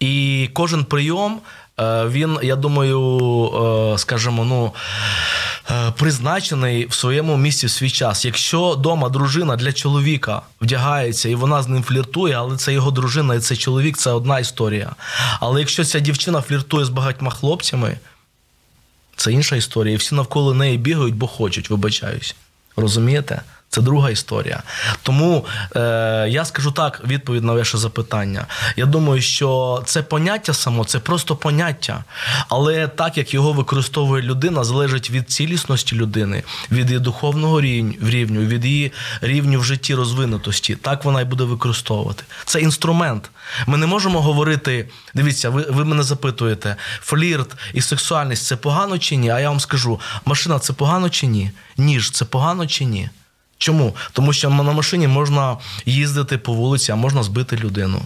І 0.04 0.48
кожен 0.52 0.84
прийом, 0.84 1.40
е, 1.80 2.06
він, 2.08 2.38
я 2.42 2.56
думаю, 2.56 3.00
е, 3.94 3.98
скажімо, 3.98 4.44
ну. 4.44 4.72
Е, 5.70 5.92
призначений 5.96 6.86
в 6.86 6.94
своєму 6.94 7.36
місці 7.36 7.66
в 7.66 7.70
свій 7.70 7.90
час. 7.90 8.24
Якщо 8.24 8.70
вдома 8.70 9.08
дружина 9.08 9.56
для 9.56 9.72
чоловіка 9.72 10.42
вдягається 10.60 11.28
і 11.28 11.34
вона 11.34 11.62
з 11.62 11.68
ним 11.68 11.82
фліртує, 11.82 12.34
але 12.34 12.56
це 12.56 12.72
його 12.72 12.90
дружина 12.90 13.34
і 13.34 13.40
це 13.40 13.56
чоловік, 13.56 13.96
це 13.96 14.10
одна 14.10 14.38
історія. 14.38 14.92
Але 15.40 15.60
якщо 15.60 15.84
ця 15.84 16.00
дівчина 16.00 16.40
фліртує 16.40 16.84
з 16.84 16.88
багатьма 16.88 17.30
хлопцями, 17.30 17.98
це 19.16 19.32
інша 19.32 19.56
історія. 19.56 19.94
І 19.94 19.96
всі 19.96 20.14
навколо 20.14 20.54
неї 20.54 20.78
бігають, 20.78 21.14
бо 21.14 21.26
хочуть, 21.26 21.70
вибачаюсь. 21.70 22.36
Розумієте? 22.76 23.42
Це 23.74 23.82
друга 23.82 24.10
історія. 24.10 24.62
Тому 25.02 25.46
е, 25.76 25.80
я 26.28 26.44
скажу 26.44 26.70
так, 26.70 27.00
відповідь 27.06 27.44
на 27.44 27.52
ваше 27.52 27.78
запитання. 27.78 28.46
Я 28.76 28.86
думаю, 28.86 29.22
що 29.22 29.82
це 29.86 30.02
поняття 30.02 30.54
само, 30.54 30.84
це 30.84 30.98
просто 30.98 31.36
поняття. 31.36 32.04
Але 32.48 32.88
так 32.88 33.18
як 33.18 33.34
його 33.34 33.52
використовує 33.52 34.22
людина, 34.22 34.64
залежить 34.64 35.10
від 35.10 35.30
цілісності 35.30 35.96
людини, 35.96 36.42
від 36.70 36.86
її 36.86 37.00
духовного 37.00 37.60
рівню, 37.60 38.40
від 38.40 38.64
її 38.64 38.92
рівню 39.20 39.60
в 39.60 39.64
житті 39.64 39.94
розвинутості. 39.94 40.76
Так 40.76 41.04
вона 41.04 41.20
і 41.20 41.24
буде 41.24 41.44
використовувати. 41.44 42.24
Це 42.44 42.60
інструмент. 42.60 43.30
Ми 43.66 43.78
не 43.78 43.86
можемо 43.86 44.20
говорити. 44.20 44.88
Дивіться, 45.14 45.50
ви 45.50 45.62
ви 45.68 45.84
мене 45.84 46.02
запитуєте, 46.02 46.76
флірт 47.00 47.56
і 47.72 47.80
сексуальність 47.80 48.46
це 48.46 48.56
погано 48.56 48.98
чи 48.98 49.16
ні? 49.16 49.30
А 49.30 49.40
я 49.40 49.48
вам 49.48 49.60
скажу, 49.60 50.00
машина 50.24 50.58
це 50.58 50.72
погано 50.72 51.10
чи 51.10 51.26
ні? 51.26 51.50
Ніж 51.76 52.10
це 52.10 52.24
погано 52.24 52.66
чи 52.66 52.84
ні? 52.84 53.10
Чому? 53.58 53.96
Тому 54.12 54.32
що 54.32 54.50
на 54.50 54.62
машині 54.62 55.08
можна 55.08 55.56
їздити 55.86 56.38
по 56.38 56.52
вулиці, 56.52 56.92
а 56.92 56.96
можна 56.96 57.22
збити 57.22 57.56
людину. 57.56 58.00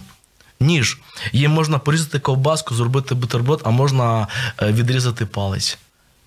Ніж. 0.59 0.97
Їм 1.33 1.51
можна 1.51 1.79
порізати 1.79 2.19
ковбаску, 2.19 2.75
зробити 2.75 3.15
бутерброд, 3.15 3.61
а 3.65 3.69
можна 3.69 4.27
е, 4.61 4.71
відрізати 4.71 5.25
палець. 5.25 5.77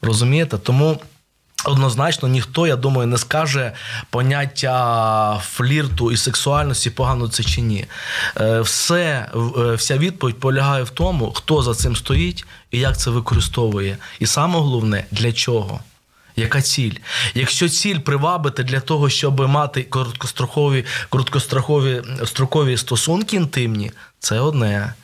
Розумієте? 0.02 0.58
Тому. 0.58 1.00
Однозначно, 1.64 2.28
ніхто, 2.28 2.66
я 2.66 2.76
думаю, 2.76 3.06
не 3.06 3.18
скаже 3.18 3.72
поняття 4.10 5.40
флірту 5.44 6.12
і 6.12 6.16
сексуальності, 6.16 6.90
погано 6.90 7.28
це 7.28 7.42
чи 7.42 7.60
ні. 7.60 7.86
Е, 8.40 8.60
все, 8.60 9.28
е, 9.58 9.74
Вся 9.74 9.98
відповідь 9.98 10.40
полягає 10.40 10.82
в 10.82 10.90
тому, 10.90 11.32
хто 11.32 11.62
за 11.62 11.74
цим 11.74 11.96
стоїть 11.96 12.44
і 12.70 12.78
як 12.78 12.98
це 12.98 13.10
використовує. 13.10 13.96
І 14.20 14.26
саме 14.26 14.58
головне, 14.58 15.04
для 15.10 15.32
чого. 15.32 15.80
Яка 16.36 16.62
ціль? 16.62 16.94
Якщо 17.34 17.68
ціль 17.68 17.98
привабити 17.98 18.62
для 18.62 18.80
того, 18.80 19.08
щоб 19.10 19.40
мати 19.48 19.82
короткострокові 19.82 20.84
короткострокові 21.08 22.02
строкові 22.24 22.76
стосунки 22.76 23.36
інтимні, 23.36 23.92
це 24.18 24.40
одне. 24.40 24.94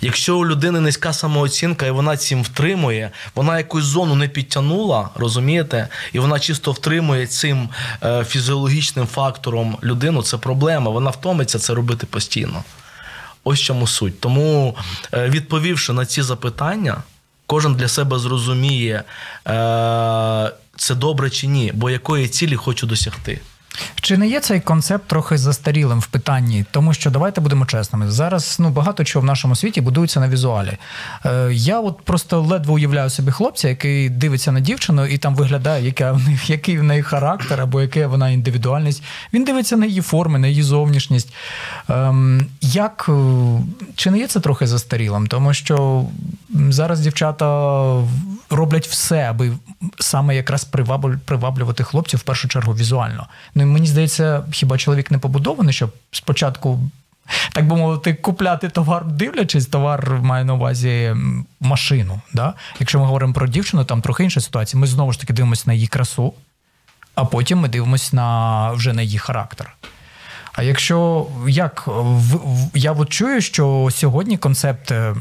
Якщо 0.00 0.38
у 0.38 0.46
людини 0.46 0.80
низька 0.80 1.12
самооцінка 1.12 1.86
і 1.86 1.90
вона 1.90 2.16
цим 2.16 2.42
втримує, 2.42 3.10
вона 3.34 3.58
якусь 3.58 3.84
зону 3.84 4.14
не 4.14 4.28
підтягнула, 4.28 5.10
розумієте, 5.14 5.88
і 6.12 6.18
вона 6.18 6.40
чисто 6.40 6.72
втримує 6.72 7.26
цим 7.26 7.68
е, 8.02 8.24
фізіологічним 8.24 9.06
фактором 9.06 9.78
людину, 9.82 10.22
це 10.22 10.36
проблема. 10.36 10.90
Вона 10.90 11.10
втомиться 11.10 11.58
це 11.58 11.74
робити 11.74 12.06
постійно. 12.06 12.64
Ось 13.44 13.60
чому 13.60 13.86
суть. 13.86 14.20
Тому, 14.20 14.76
е, 15.14 15.28
відповівши 15.28 15.92
на 15.92 16.06
ці 16.06 16.22
запитання, 16.22 17.02
кожен 17.46 17.74
для 17.74 17.88
себе 17.88 18.18
зрозуміє. 18.18 19.02
Е, 19.46 20.52
це 20.78 20.94
добре 20.94 21.30
чи 21.30 21.46
ні, 21.46 21.72
бо 21.74 21.90
якої 21.90 22.28
цілі 22.28 22.56
хочу 22.56 22.86
досягти. 22.86 23.40
Чи 24.00 24.16
не 24.16 24.28
є 24.28 24.40
цей 24.40 24.60
концепт 24.60 25.06
трохи 25.06 25.38
застарілим 25.38 26.00
в 26.00 26.06
питанні? 26.06 26.64
Тому 26.70 26.94
що 26.94 27.10
давайте 27.10 27.40
будемо 27.40 27.66
чесними. 27.66 28.10
Зараз 28.10 28.56
ну 28.60 28.70
багато 28.70 29.04
чого 29.04 29.22
в 29.22 29.24
нашому 29.26 29.56
світі 29.56 29.80
будується 29.80 30.20
на 30.20 30.28
візуалі. 30.28 30.72
Е, 31.26 31.50
Я 31.52 31.80
от 31.80 32.00
просто 32.02 32.40
ледве 32.40 32.72
уявляю 32.74 33.10
собі 33.10 33.30
хлопця, 33.30 33.68
який 33.68 34.08
дивиться 34.08 34.52
на 34.52 34.60
дівчину 34.60 35.06
і 35.06 35.18
там 35.18 35.34
виглядає, 35.34 35.84
яка 35.84 36.12
в 36.12 36.28
них, 36.28 36.50
який 36.50 36.78
в 36.78 36.82
неї 36.82 37.02
характер 37.02 37.60
або 37.60 37.80
яка 37.82 38.06
вона 38.06 38.30
індивідуальність. 38.30 39.02
Він 39.32 39.44
дивиться 39.44 39.76
на 39.76 39.86
її 39.86 40.00
форми, 40.00 40.38
на 40.38 40.46
її 40.46 40.62
зовнішність. 40.62 41.32
Ем, 41.88 42.46
Як 42.60 43.06
е, 43.08 43.12
чи 43.94 44.10
не 44.10 44.18
є 44.18 44.26
це 44.26 44.40
трохи 44.40 44.66
застарілим? 44.66 45.26
Тому 45.26 45.54
що 45.54 46.04
зараз 46.68 47.00
дівчата 47.00 47.46
роблять 48.50 48.86
все, 48.86 49.30
аби 49.30 49.52
саме 49.98 50.36
якраз 50.36 50.64
приваблювати 51.24 51.84
хлопців 51.84 52.20
в 52.20 52.22
першу 52.22 52.48
чергу 52.48 52.72
візуально. 52.74 53.26
Ну 53.54 53.66
мені 53.68 53.86
здається, 53.86 54.44
хіба 54.52 54.78
чоловік 54.78 55.10
не 55.10 55.18
побудований, 55.18 55.72
щоб 55.72 55.92
спочатку. 56.10 56.80
Так 57.52 57.66
би 57.66 57.76
мовити, 57.76 58.14
купляти 58.14 58.68
товар, 58.68 59.04
дивлячись, 59.06 59.66
товар 59.66 60.20
має 60.22 60.44
на 60.44 60.54
увазі 60.54 61.16
машину. 61.60 62.20
Да? 62.32 62.54
Якщо 62.80 62.98
ми 62.98 63.04
говоримо 63.04 63.32
про 63.32 63.46
дівчину, 63.46 63.84
там 63.84 64.02
трохи 64.02 64.24
інша 64.24 64.40
ситуація. 64.40 64.80
Ми 64.80 64.86
знову 64.86 65.12
ж 65.12 65.20
таки 65.20 65.32
дивимося 65.32 65.64
на 65.66 65.72
її 65.72 65.86
красу, 65.86 66.34
а 67.14 67.24
потім 67.24 67.58
ми 67.58 67.68
дивимося 67.68 68.16
на 68.16 68.70
вже 68.72 68.92
на 68.92 69.02
її 69.02 69.18
характер. 69.18 69.76
А 70.52 70.62
якщо 70.62 71.26
як 71.48 71.84
в, 71.86 72.38
я 72.74 72.92
от 72.92 73.08
чую, 73.08 73.40
що 73.40 73.88
сьогодні 73.92 74.38
концепт 74.38 74.90
е, 74.90 75.14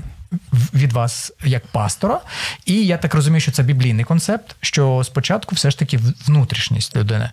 від 0.73 0.93
вас 0.93 1.31
як 1.43 1.67
пастора. 1.67 2.19
І 2.65 2.85
я 2.85 2.97
так 2.97 3.13
розумію, 3.13 3.41
що 3.41 3.51
це 3.51 3.63
біблійний 3.63 4.05
концепт, 4.05 4.55
що 4.61 5.01
спочатку 5.03 5.55
все 5.55 5.71
ж 5.71 5.79
таки 5.79 5.99
внутрішність 6.25 6.95
людини. 6.95 7.31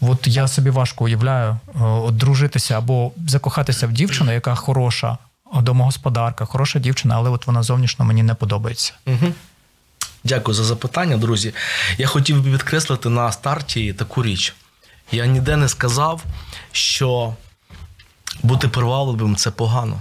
От 0.00 0.26
я 0.26 0.48
собі 0.48 0.70
важко 0.70 1.04
уявляю 1.04 1.50
е, 1.50 1.78
от 1.82 2.16
дружитися 2.16 2.78
або 2.78 3.12
закохатися 3.26 3.86
в 3.86 3.92
дівчину, 3.92 4.32
яка 4.32 4.54
хороша, 4.54 5.18
домогосподарка, 5.54 6.44
хороша 6.44 6.78
дівчина, 6.78 7.14
але 7.16 7.30
от 7.30 7.46
вона 7.46 7.62
зовнішньо 7.62 8.04
мені 8.04 8.22
не 8.22 8.34
подобається. 8.34 8.92
Дякую 10.24 10.54
за 10.54 10.64
запитання, 10.64 11.16
друзі. 11.16 11.54
Я 11.98 12.06
хотів 12.06 12.44
би 12.44 12.50
підкреслити 12.50 13.08
на 13.08 13.32
старті 13.32 13.92
таку 13.92 14.22
річ. 14.22 14.54
Я 15.12 15.26
ніде 15.26 15.56
не 15.56 15.68
сказав, 15.68 16.24
що 16.72 17.34
бути 18.42 18.68
привабливим 18.68 19.36
це 19.36 19.50
погано. 19.50 20.00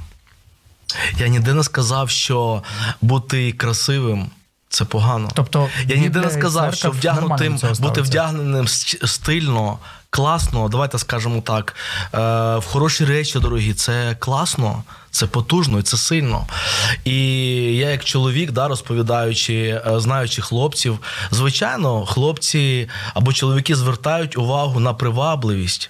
Я 1.18 1.28
ніде 1.28 1.54
не 1.54 1.64
сказав, 1.64 2.10
що 2.10 2.64
бути 3.02 3.52
красивим 3.52 4.30
це 4.78 4.86
погано. 4.86 5.30
Тобто 5.34 5.70
Я 5.88 5.96
ніде 5.96 6.20
не 6.20 6.30
сказав, 6.30 6.76
що 6.76 6.92
вдягнутим, 6.92 7.60
бути 7.80 8.02
вдягненим 8.02 8.68
стильно, 8.68 9.80
класно, 10.10 10.70
давайте 10.70 11.00
скажемо 11.00 11.42
так, 11.42 11.76
е, 12.14 12.18
в 12.58 12.64
хороші 12.66 13.06
речі, 13.06 13.40
дорогі, 13.40 13.74
це 13.74 14.16
класно, 14.20 14.84
це 15.12 15.28
потужно 15.28 15.80
і 15.80 15.82
це 15.82 15.98
сильно. 15.98 16.46
І 17.06 17.16
я, 17.76 17.90
як 17.90 18.04
чоловік, 18.06 18.52
да, 18.52 18.68
розповідаючи, 18.68 19.82
е, 19.88 20.00
знаючи 20.00 20.42
хлопців, 20.42 21.00
звичайно, 21.32 22.06
хлопці 22.06 22.90
або 23.14 23.34
чоловіки 23.34 23.76
звертають 23.76 24.38
увагу 24.38 24.80
на 24.80 24.94
привабливість. 24.94 25.90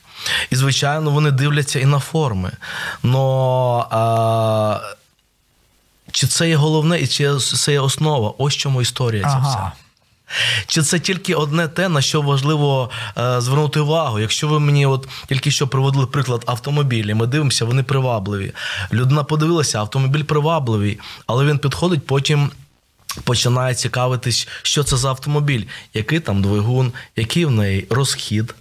І, 0.49 0.55
звичайно, 0.55 1.11
вони 1.11 1.31
дивляться 1.31 1.79
і 1.79 1.85
на 1.85 1.99
форми. 1.99 2.51
Но 3.03 4.81
е, 4.83 4.97
чи 6.17 6.27
це 6.27 6.49
є 6.49 6.55
головне, 6.55 6.99
і 6.99 7.07
чи 7.07 7.37
це 7.37 7.71
є 7.71 7.79
основа? 7.79 8.33
Ось 8.37 8.55
чому 8.55 8.81
історія 8.81 9.23
ця 9.23 9.37
вся. 9.37 9.71
Чи 10.67 10.81
це 10.81 10.99
тільки 10.99 11.35
одне 11.35 11.67
те, 11.67 11.89
на 11.89 12.01
що 12.01 12.21
важливо 12.21 12.89
е, 13.17 13.41
звернути 13.41 13.79
увагу? 13.79 14.19
Якщо 14.19 14.47
ви 14.47 14.59
мені 14.59 14.85
от 14.85 15.07
тільки 15.29 15.51
що 15.51 15.67
приводили 15.67 16.05
приклад 16.05 16.43
автомобілі, 16.45 17.13
ми 17.13 17.27
дивимося, 17.27 17.65
вони 17.65 17.83
привабливі. 17.83 18.53
Людина 18.93 19.23
подивилася, 19.23 19.79
автомобіль 19.79 20.23
привабливий, 20.23 20.99
але 21.27 21.45
він 21.45 21.57
підходить 21.57 22.05
потім. 22.05 22.51
Починає 23.23 23.75
цікавитись, 23.75 24.47
що 24.61 24.83
це 24.83 24.97
за 24.97 25.09
автомобіль, 25.09 25.63
який 25.93 26.19
там 26.19 26.41
двигун, 26.41 26.91
який 27.15 27.45
в 27.45 27.51
неї 27.51 27.87
розхід, 27.89 28.55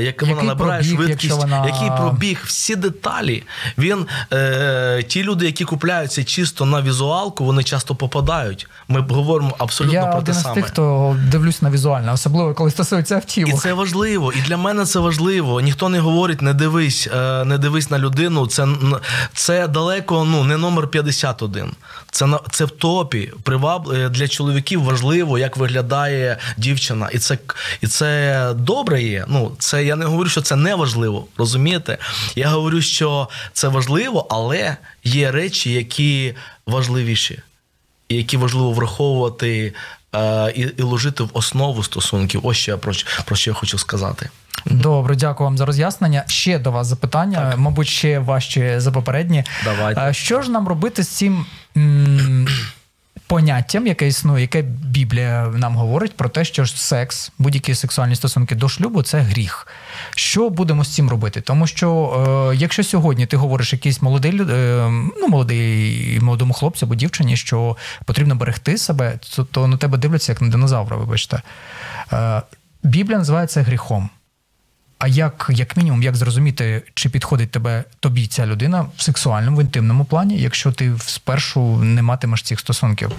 як 0.00 0.22
вона 0.22 0.32
Який 0.32 0.48
набирає 0.48 0.82
пробіг, 0.82 0.96
швидкість, 0.96 1.36
вона- 1.36 1.66
який 1.66 1.88
пробіг, 1.96 2.42
всі 2.46 2.76
деталі. 2.76 3.42
Він, 3.78 4.06
е, 4.32 5.02
ті 5.08 5.22
люди, 5.22 5.46
які 5.46 5.64
купляються 5.64 6.24
чисто 6.24 6.64
на 6.66 6.82
візуалку, 6.82 7.44
вони 7.44 7.62
часто 7.62 7.94
попадають. 7.94 8.68
Ми 8.88 9.00
говоримо 9.00 9.54
абсолютно 9.58 9.98
Я 9.98 10.04
про 10.04 10.12
те 10.12 10.18
один 10.18 10.34
із 10.34 10.42
саме. 10.42 10.54
тих, 10.54 10.64
хто 10.66 11.16
дивлюсь 11.30 11.62
на 11.62 11.70
візуальне, 11.70 12.12
особливо 12.12 12.54
коли 12.54 12.70
стосується 12.70 13.22
І 13.36 13.52
це 13.52 13.72
важливо, 13.72 14.32
і 14.32 14.40
для 14.40 14.56
мене 14.56 14.84
це 14.84 14.98
важливо. 14.98 15.60
Ніхто 15.60 15.88
не 15.88 16.00
говорить, 16.00 16.42
не 16.42 16.54
дивись, 16.54 17.08
е, 17.16 17.44
не 17.44 17.58
дивись 17.58 17.90
на 17.90 17.98
людину. 17.98 18.46
Це, 18.46 18.66
це 19.34 19.68
далеко 19.68 20.24
ну, 20.24 20.44
не 20.44 20.56
номер 20.56 20.86
51. 20.86 21.72
Це, 22.10 22.26
на- 22.26 22.40
це 22.50 22.64
в 22.64 22.70
топі. 22.70 23.32
Приваб... 23.42 23.88
е, 23.88 24.08
Для 24.08 24.28
чоловіків 24.28 24.82
важливо, 24.82 25.38
як 25.38 25.56
виглядає 25.56 26.36
дівчина. 26.56 27.08
І 27.12 27.18
це, 27.18 27.38
і 27.80 27.86
це 27.86 28.46
добре 28.56 29.01
є. 29.02 29.24
Ну, 29.28 29.52
це, 29.58 29.84
я 29.84 29.96
не 29.96 30.04
говорю, 30.04 30.28
що 30.28 30.40
це 30.40 30.56
не 30.56 30.74
важливо. 30.74 31.26
Розумієте? 31.36 31.98
Я 32.36 32.48
говорю, 32.48 32.80
що 32.82 33.28
це 33.52 33.68
важливо, 33.68 34.26
але 34.30 34.76
є 35.04 35.30
речі, 35.30 35.72
які 35.72 36.34
важливіші 36.66 37.38
які 38.08 38.36
важливо 38.36 38.72
враховувати 38.72 39.74
е, 40.14 40.52
і, 40.56 40.60
і 40.76 40.82
ложити 40.82 41.22
в 41.22 41.30
основу 41.32 41.82
стосунків. 41.82 42.40
Ось 42.46 42.56
що 42.56 42.70
я 42.70 42.76
про, 42.76 42.92
про 43.24 43.36
що 43.36 43.50
я 43.50 43.54
хочу 43.54 43.78
сказати. 43.78 44.30
Добре, 44.66 45.16
дякую 45.16 45.44
вам 45.44 45.58
за 45.58 45.66
роз'яснення. 45.66 46.24
Ще 46.26 46.58
до 46.58 46.70
вас 46.70 46.86
запитання, 46.86 47.54
мабуть, 47.56 47.88
ще 47.88 48.18
важче 48.18 48.80
за 48.80 48.92
попередні. 48.92 49.44
Давайте. 49.64 50.00
Е, 50.00 50.14
Що 50.14 50.42
ж 50.42 50.50
нам 50.50 50.68
робити 50.68 51.02
з 51.02 51.08
цим 51.08 51.46
м, 51.76 52.48
поняттям, 53.32 53.86
яке 53.86 54.08
існує, 54.08 54.40
яке 54.40 54.62
Біблія 54.62 55.52
нам 55.56 55.76
говорить 55.76 56.16
про 56.16 56.28
те, 56.28 56.44
що 56.44 56.66
секс, 56.66 57.32
будь-які 57.38 57.74
сексуальні 57.74 58.16
стосунки 58.16 58.54
до 58.54 58.68
шлюбу 58.68 59.02
це 59.02 59.20
гріх. 59.20 59.66
Що 60.16 60.50
будемо 60.50 60.84
з 60.84 60.94
цим 60.94 61.10
робити? 61.10 61.40
Тому 61.40 61.66
що 61.66 62.50
е, 62.52 62.56
якщо 62.56 62.84
сьогодні 62.84 63.26
ти 63.26 63.36
говориш 63.36 63.72
якийсь 63.72 64.02
молодий 64.02 64.40
е, 64.40 64.88
ну, 65.20 65.28
молодий 65.28 66.20
молодому 66.20 66.52
хлопцю 66.52 66.86
або 66.86 66.94
дівчині, 66.94 67.36
що 67.36 67.76
потрібно 68.04 68.34
берегти 68.34 68.78
себе, 68.78 69.18
то, 69.36 69.44
то 69.44 69.66
на 69.66 69.76
тебе 69.76 69.98
дивляться 69.98 70.32
як 70.32 70.40
на 70.40 70.48
динозавра, 70.48 70.96
вибачте. 70.96 71.42
Е, 72.12 72.42
Біблія 72.82 73.18
називає 73.18 73.46
це 73.46 73.62
гріхом. 73.62 74.10
А 75.02 75.08
як, 75.08 75.50
як 75.52 75.76
мінімум, 75.76 76.02
як 76.02 76.16
зрозуміти, 76.16 76.82
чи 76.94 77.08
підходить 77.08 77.50
тебе 77.50 77.84
тобі 78.00 78.26
ця 78.26 78.46
людина 78.46 78.86
в 78.96 79.02
сексуальному, 79.02 79.56
в 79.56 79.60
інтимному 79.60 80.04
плані, 80.04 80.38
якщо 80.38 80.72
ти 80.72 80.92
спершу 81.06 81.76
не 81.76 82.02
матимеш 82.02 82.42
цих 82.42 82.60
стосунків? 82.60 83.10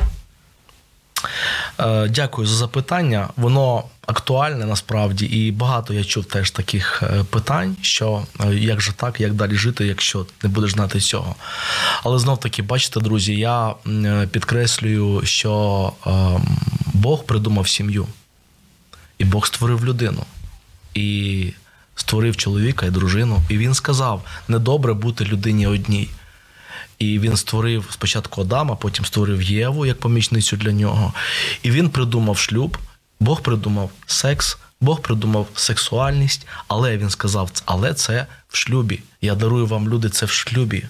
Е, 1.80 2.08
Дякую 2.08 2.48
за 2.48 2.56
запитання. 2.56 3.30
Воно 3.36 3.84
актуальне 4.08 4.66
насправді, 4.66 5.26
і 5.26 5.52
багато 5.52 5.94
я 5.94 6.04
чув 6.04 6.26
теж 6.26 6.52
таких 6.52 7.04
е, 7.04 7.24
питань, 7.24 7.76
що 7.82 8.24
е, 8.40 8.56
як 8.56 8.82
же 8.82 8.92
так, 8.92 9.22
як 9.22 9.34
далі 9.34 9.56
жити, 9.56 9.88
якщо 9.88 10.26
не 10.44 10.50
будеш 10.50 10.72
знати 10.72 11.00
цього. 11.00 11.36
Але 12.04 12.20
знов 12.20 12.40
таки, 12.40 12.62
бачите, 12.62 13.00
друзі, 13.00 13.36
я 13.36 13.74
підкреслюю, 14.32 15.22
що 15.26 15.94
е, 16.08 16.12
Бог 16.94 17.24
придумав 17.24 17.68
сім'ю, 17.68 18.08
і 19.18 19.26
Бог 19.26 19.48
створив 19.48 19.86
людину. 19.86 20.26
І 20.94 21.54
створив 21.96 22.38
чоловіка 22.38 22.86
і 22.86 22.92
дружину. 22.92 23.42
І 23.50 23.58
він 23.58 23.74
сказав: 23.74 24.24
недобре 24.48 24.94
бути 24.94 25.26
людині 25.26 25.68
одній. 25.68 26.10
І 27.00 27.20
він 27.20 27.38
створив 27.38 27.86
спочатку 27.90 28.42
Адама, 28.42 28.76
потім 28.76 29.06
створив 29.06 29.42
Єву 29.42 29.86
як 29.86 30.00
помічницю 30.00 30.58
для 30.58 30.72
нього. 30.72 31.14
І 31.64 31.72
він 31.72 31.90
придумав 31.90 32.38
шлюб, 32.38 32.78
Бог 33.20 33.42
придумав 33.42 33.90
секс, 34.06 34.58
Бог 34.82 35.02
придумав 35.02 35.48
сексуальність, 35.56 36.48
але 36.68 36.98
він 36.98 37.10
сказав, 37.10 37.52
але 37.66 37.94
це 37.94 38.28
в 38.50 38.58
шлюбі. 38.58 39.00
Я 39.22 39.36
дарую 39.36 39.68
вам 39.68 39.90
люди, 39.90 40.10
це 40.10 40.26
в 40.26 40.30
шлюбі. 40.30 40.86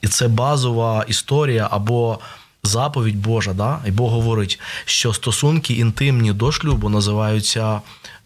І 0.00 0.08
це 0.08 0.28
базова 0.28 1.04
історія 1.08 1.68
або 1.70 2.18
заповідь 2.62 3.16
Божа. 3.16 3.52
Да? 3.52 3.80
І 3.86 3.90
Бог 3.90 4.10
говорить, 4.10 4.60
що 4.84 5.12
стосунки 5.12 5.74
інтимні 5.74 6.32
до 6.32 6.52
шлюбу 6.52 6.88
називаються 6.88 7.80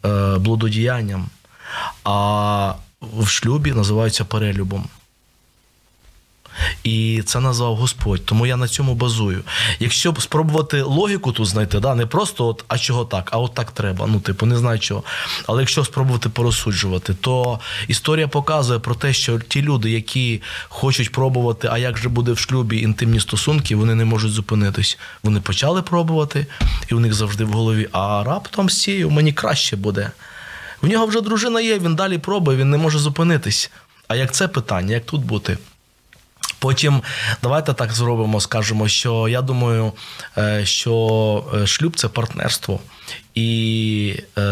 е, 0.05 0.37
блудодіянням, 0.39 1.27
а 2.05 2.75
в 3.01 3.29
шлюбі 3.29 3.73
називаються 3.73 4.25
перелюбом. 4.25 4.85
І 6.85 7.23
це 7.27 7.41
назвав 7.41 7.77
Господь. 7.77 8.25
Тому 8.25 8.47
я 8.47 8.57
на 8.57 8.69
цьому 8.69 8.95
базую. 8.95 9.43
Якщо 9.81 10.15
спробувати 10.19 10.83
логіку 10.83 11.33
тут 11.33 11.47
знайти, 11.47 11.81
да, 11.81 11.95
не 11.95 12.07
просто 12.07 12.47
от, 12.47 12.65
а 12.69 12.79
чого 12.79 13.05
так, 13.05 13.29
а 13.33 13.39
от 13.39 13.55
так 13.55 13.71
треба. 13.71 14.07
Ну, 14.07 14.21
типу, 14.21 14.47
не 14.47 14.59
знаю 14.59 14.79
чого. 14.79 15.03
Але 15.47 15.63
якщо 15.63 15.85
спробувати 15.85 16.29
порозсуджувати, 16.29 17.15
то 17.15 17.61
історія 17.89 18.29
показує 18.29 18.79
про 18.79 18.95
те, 18.95 19.13
що 19.13 19.39
ті 19.39 19.63
люди, 19.63 19.91
які 19.91 20.43
хочуть 20.69 21.13
пробувати, 21.13 21.69
а 21.73 21.79
як 21.79 21.99
же 21.99 22.09
буде 22.09 22.33
в 22.33 22.39
шлюбі 22.39 22.81
інтимні 22.81 23.21
стосунки, 23.21 23.77
вони 23.77 23.95
не 23.95 24.05
можуть 24.05 24.33
зупинитись. 24.33 24.99
Вони 25.23 25.41
почали 25.41 25.83
пробувати, 25.83 26.47
і 26.89 26.95
у 26.95 27.01
них 27.01 27.15
завжди 27.15 27.45
в 27.45 27.53
голові, 27.53 27.89
а 27.93 28.25
раптом 28.25 28.71
з 28.71 28.83
цією 28.83 29.11
мені 29.11 29.33
краще 29.33 29.77
буде. 29.77 30.11
В 30.83 30.87
нього 30.87 31.07
вже 31.07 31.21
дружина 31.21 31.61
є, 31.61 31.79
він 31.79 31.95
далі 31.95 32.19
пробує, 32.19 32.59
він 32.59 32.71
не 32.71 32.77
може 32.77 32.99
зупинитись. 32.99 33.71
А 34.09 34.17
як 34.17 34.33
це 34.33 34.49
питання, 34.49 34.95
як 34.95 35.07
тут 35.07 35.25
бути? 35.25 35.59
Потім 36.59 37.03
давайте 37.43 37.75
так 37.75 37.93
зробимо, 37.93 38.41
скажемо, 38.41 38.89
що 38.89 39.29
я 39.29 39.43
думаю, 39.43 39.93
е, 40.39 40.67
що 40.67 41.45
е, 41.55 41.67
шлюб 41.67 41.97
це 41.97 42.09
партнерство. 42.09 42.81
І 43.35 44.21
е, 44.39 44.43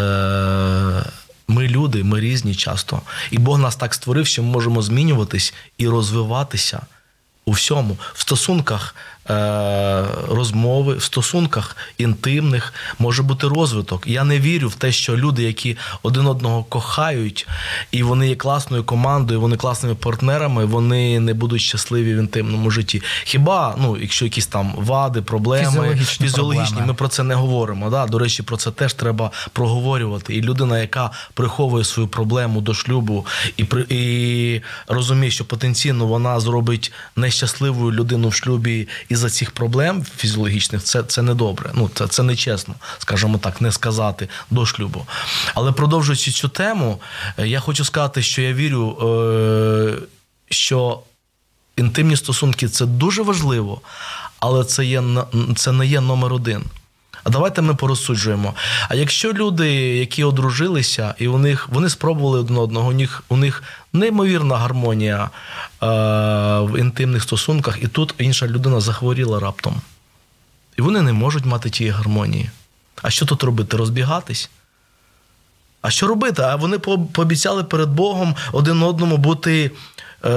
ми 1.48 1.68
люди, 1.68 2.04
ми 2.04 2.20
різні 2.20 2.54
часто. 2.54 3.00
І 3.30 3.38
Бог 3.38 3.58
нас 3.58 3.76
так 3.76 3.94
створив, 3.94 4.26
що 4.26 4.42
ми 4.42 4.48
можемо 4.48 4.82
змінюватись 4.82 5.54
і 5.78 5.88
розвиватися 5.88 6.80
у 7.44 7.52
всьому. 7.52 7.98
В 8.14 8.20
стосунках 8.20 8.94
розмови 10.28 10.94
в 10.94 11.02
стосунках 11.02 11.76
інтимних 11.98 12.74
може 12.98 13.22
бути 13.22 13.48
розвиток. 13.48 14.06
Я 14.06 14.24
не 14.24 14.40
вірю 14.40 14.68
в 14.68 14.74
те, 14.74 14.92
що 14.92 15.16
люди, 15.16 15.42
які 15.42 15.76
один 16.02 16.26
одного 16.26 16.64
кохають, 16.64 17.48
і 17.90 18.02
вони 18.02 18.28
є 18.28 18.36
класною 18.36 18.84
командою, 18.84 19.40
вони 19.40 19.56
класними 19.56 19.94
партнерами, 19.94 20.64
вони 20.64 21.20
не 21.20 21.34
будуть 21.34 21.60
щасливі 21.60 22.14
в 22.14 22.18
інтимному 22.18 22.70
житті. 22.70 23.02
Хіба 23.24 23.74
ну, 23.78 23.96
якщо 24.00 24.24
якісь 24.24 24.46
там 24.46 24.72
вади, 24.76 25.22
проблеми, 25.22 25.66
Фізіологічні 25.66 26.26
фізіологічні 26.26 26.66
проблеми. 26.66 26.86
ми 26.86 26.94
про 26.94 27.08
це 27.08 27.22
не 27.22 27.34
говоримо. 27.34 27.90
Да? 27.90 28.06
До 28.06 28.18
речі, 28.18 28.42
про 28.42 28.56
це 28.56 28.70
теж 28.70 28.94
треба 28.94 29.30
проговорювати. 29.52 30.34
І 30.34 30.42
людина, 30.42 30.80
яка 30.80 31.10
приховує 31.34 31.84
свою 31.84 32.08
проблему 32.08 32.60
до 32.60 32.74
шлюбу 32.74 33.26
і 33.56 33.64
при 33.64 33.86
і 33.88 34.60
розуміє, 34.88 35.30
що 35.30 35.44
потенційно 35.44 36.06
вона 36.06 36.40
зробить 36.40 36.92
нещасливою 37.16 37.92
людину 37.92 38.28
в 38.28 38.34
шлюбі 38.34 38.88
із-за 39.16 39.31
цих 39.31 39.50
проблем 39.50 40.05
фізіологічних, 40.16 40.83
це, 40.83 41.02
це 41.02 41.22
не 41.22 41.35
добре. 41.35 41.70
Ну 41.74 41.90
це, 41.94 42.07
це 42.07 42.37
чесно, 42.37 42.74
скажімо 42.98 43.38
так, 43.38 43.61
не 43.61 43.72
сказати 43.72 44.29
до 44.50 44.66
шлюбу. 44.66 45.07
Але 45.55 45.72
продовжуючи 45.72 46.31
цю 46.31 46.48
тему, 46.48 47.00
е, 47.38 47.48
я 47.48 47.61
хочу 47.61 47.85
сказати, 47.85 48.22
що 48.22 48.42
я 48.42 48.52
вірю, 48.52 48.98
е, 49.00 49.98
що 50.50 51.00
інтимні 51.76 52.16
стосунки 52.16 52.68
це 52.68 52.87
дуже 52.87 53.22
важливо, 53.22 53.81
але 54.38 54.64
це, 54.64 54.85
є, 54.85 55.02
це 55.57 55.72
не 55.72 55.87
є 55.87 56.00
номер 56.00 56.33
один. 56.33 56.64
А 57.26 57.30
давайте 57.30 57.62
ми 57.62 57.74
порозсуджуємо. 57.74 58.54
А 58.88 58.94
якщо 58.94 59.32
люди, 59.32 59.70
які 59.74 60.24
одружилися, 60.24 61.14
і 61.18 61.28
у 61.28 61.38
них 61.38 61.68
вони 61.68 61.88
спробували 61.88 62.40
один 62.40 62.56
одного, 62.56 62.88
у 62.88 62.92
них, 62.92 63.22
у 63.28 63.36
них 63.36 63.62
неймовірна 63.92 64.56
гармонія 64.56 65.22
е, 65.24 65.28
в 66.60 66.78
інтимних 66.78 67.22
стосунках, 67.22 67.78
і 67.82 67.88
тут 67.88 68.14
інша 68.18 68.46
людина 68.46 68.80
захворіла 68.80 69.40
раптом. 69.40 69.80
І 70.76 70.82
вони 70.82 71.02
не 71.02 71.12
можуть 71.12 71.44
мати 71.44 71.70
тієї 71.70 71.94
гармонії. 71.96 72.50
А 73.02 73.10
що 73.10 73.26
тут 73.26 73.42
робити? 73.42 73.76
Розбігатись? 73.76 74.50
А 75.82 75.90
що 75.90 76.06
робити? 76.06 76.42
А 76.42 76.56
вони 76.56 76.78
пообіцяли 76.78 77.64
перед 77.64 77.88
Богом 77.88 78.34
один 78.52 78.82
одному 78.82 79.16
бути 79.16 79.70
е, 80.24 80.30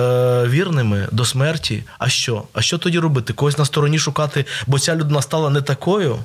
вірними 0.48 1.08
до 1.12 1.26
смерті. 1.26 1.84
А 2.00 2.10
що? 2.10 2.44
А 2.54 2.62
що 2.62 2.78
тоді 2.78 3.00
робити? 3.00 3.34
Когось 3.34 3.58
на 3.58 3.66
стороні 3.66 4.00
шукати, 4.00 4.46
бо 4.68 4.80
ця 4.80 4.96
людина 4.96 5.22
стала 5.22 5.50
не 5.50 5.62
такою. 5.62 6.20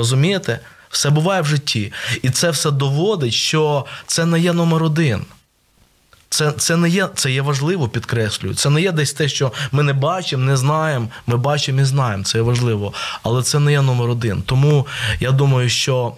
Розумієте? 0.00 0.60
Все 0.90 1.10
буває 1.10 1.42
в 1.42 1.46
житті. 1.46 1.92
І 2.22 2.30
це 2.30 2.50
все 2.50 2.70
доводить, 2.70 3.32
що 3.32 3.86
це 4.06 4.26
не 4.26 4.40
є 4.40 4.52
номер 4.52 4.82
один. 4.82 5.24
Це, 6.28 6.52
це 6.52 6.76
не 6.76 6.88
є, 6.88 7.08
це 7.14 7.30
є 7.30 7.42
важливо, 7.42 7.88
підкреслюю. 7.88 8.54
Це 8.54 8.70
не 8.70 8.80
є 8.80 8.92
десь 8.92 9.12
те, 9.12 9.28
що 9.28 9.52
ми 9.72 9.82
не 9.82 9.92
бачимо, 9.92 10.44
не 10.44 10.56
знаємо. 10.56 11.08
Ми 11.26 11.36
бачимо 11.36 11.80
і 11.80 11.84
знаємо. 11.84 12.24
Це 12.24 12.38
є 12.38 12.42
важливо. 12.42 12.92
Але 13.22 13.42
це 13.42 13.58
не 13.58 13.72
є 13.72 13.82
номер 13.82 14.10
один. 14.10 14.42
Тому 14.42 14.86
я 15.20 15.30
думаю, 15.32 15.68
що 15.68 16.12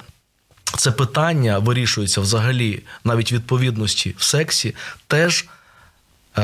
це 0.76 0.90
питання 0.90 1.58
вирішується 1.58 2.20
взагалі 2.20 2.82
навіть 3.04 3.32
відповідності 3.32 4.14
в 4.18 4.22
сексі, 4.22 4.74
теж, 5.06 5.44
е, 6.38 6.42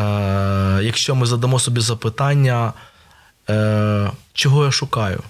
якщо 0.82 1.14
ми 1.14 1.26
задамо 1.26 1.58
собі 1.58 1.80
запитання, 1.80 2.72
е, 3.50 4.10
чого 4.32 4.64
я 4.64 4.70
шукаю. 4.70 5.22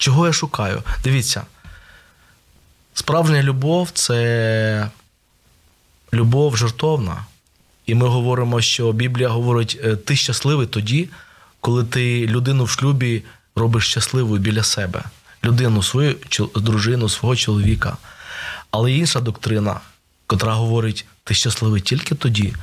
Чого 0.00 0.26
я 0.26 0.32
шукаю? 0.32 0.82
Дивіться, 1.04 1.42
справжня 2.94 3.42
любов 3.42 3.90
це 3.94 4.90
любов 6.12 6.56
жертовна. 6.56 7.24
І 7.86 7.94
ми 7.94 8.06
говоримо, 8.06 8.60
що 8.60 8.92
Біблія 8.92 9.28
говорить, 9.28 9.80
е, 9.84 9.96
ти 9.96 10.16
щасливий 10.16 10.66
тоді, 10.66 11.08
коли 11.60 11.84
ти 11.84 12.26
людину 12.26 12.64
в 12.64 12.70
шлюбі 12.70 13.22
робиш 13.56 13.86
щасливою 13.86 14.40
біля 14.40 14.62
себе, 14.62 15.04
людину, 15.44 15.82
свою 15.82 16.16
дружину, 16.56 17.08
свого 17.08 17.36
чоловіка. 17.36 17.96
Але 18.70 18.92
інша 18.92 19.20
доктрина, 19.20 19.80
котра 20.26 20.54
говорить, 20.54 21.04
ти 21.24 21.34
щасливий 21.34 21.80
тільки 21.80 22.14
тоді, 22.14 22.54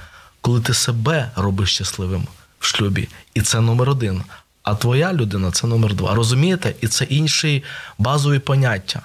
коли 0.41 0.61
ти 0.61 0.73
себе 0.73 1.31
робиш 1.35 1.73
щасливим 1.73 2.27
в 2.59 2.65
шлюбі. 2.65 3.09
І 3.33 3.41
це 3.41 3.61
номер 3.61 3.89
один. 3.89 4.23
А 4.67 4.75
твоя 4.75 5.13
людина 5.13 5.51
це 5.51 5.67
номер 5.67 5.93
два. 5.93 6.15
Розумієте? 6.15 6.75
І 6.81 6.87
це 6.87 7.05
інші 7.05 7.63
базові 7.97 8.39
поняття. 8.39 9.01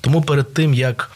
Тому 0.00 0.22
перед 0.22 0.54
тим, 0.54 0.74
як 0.74 1.10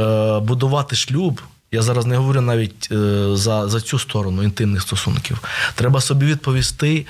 е, 0.00 0.38
будувати 0.38 0.96
шлюб, 0.96 1.40
я 1.72 1.82
зараз 1.82 2.06
не 2.06 2.16
говорю 2.16 2.40
навіть 2.40 2.88
е, 2.92 3.28
за, 3.36 3.68
за 3.68 3.80
цю 3.80 3.98
сторону 3.98 4.42
інтимних 4.42 4.82
стосунків. 4.82 5.40
Треба 5.74 6.00
собі 6.00 6.26
відповісти, 6.26 7.06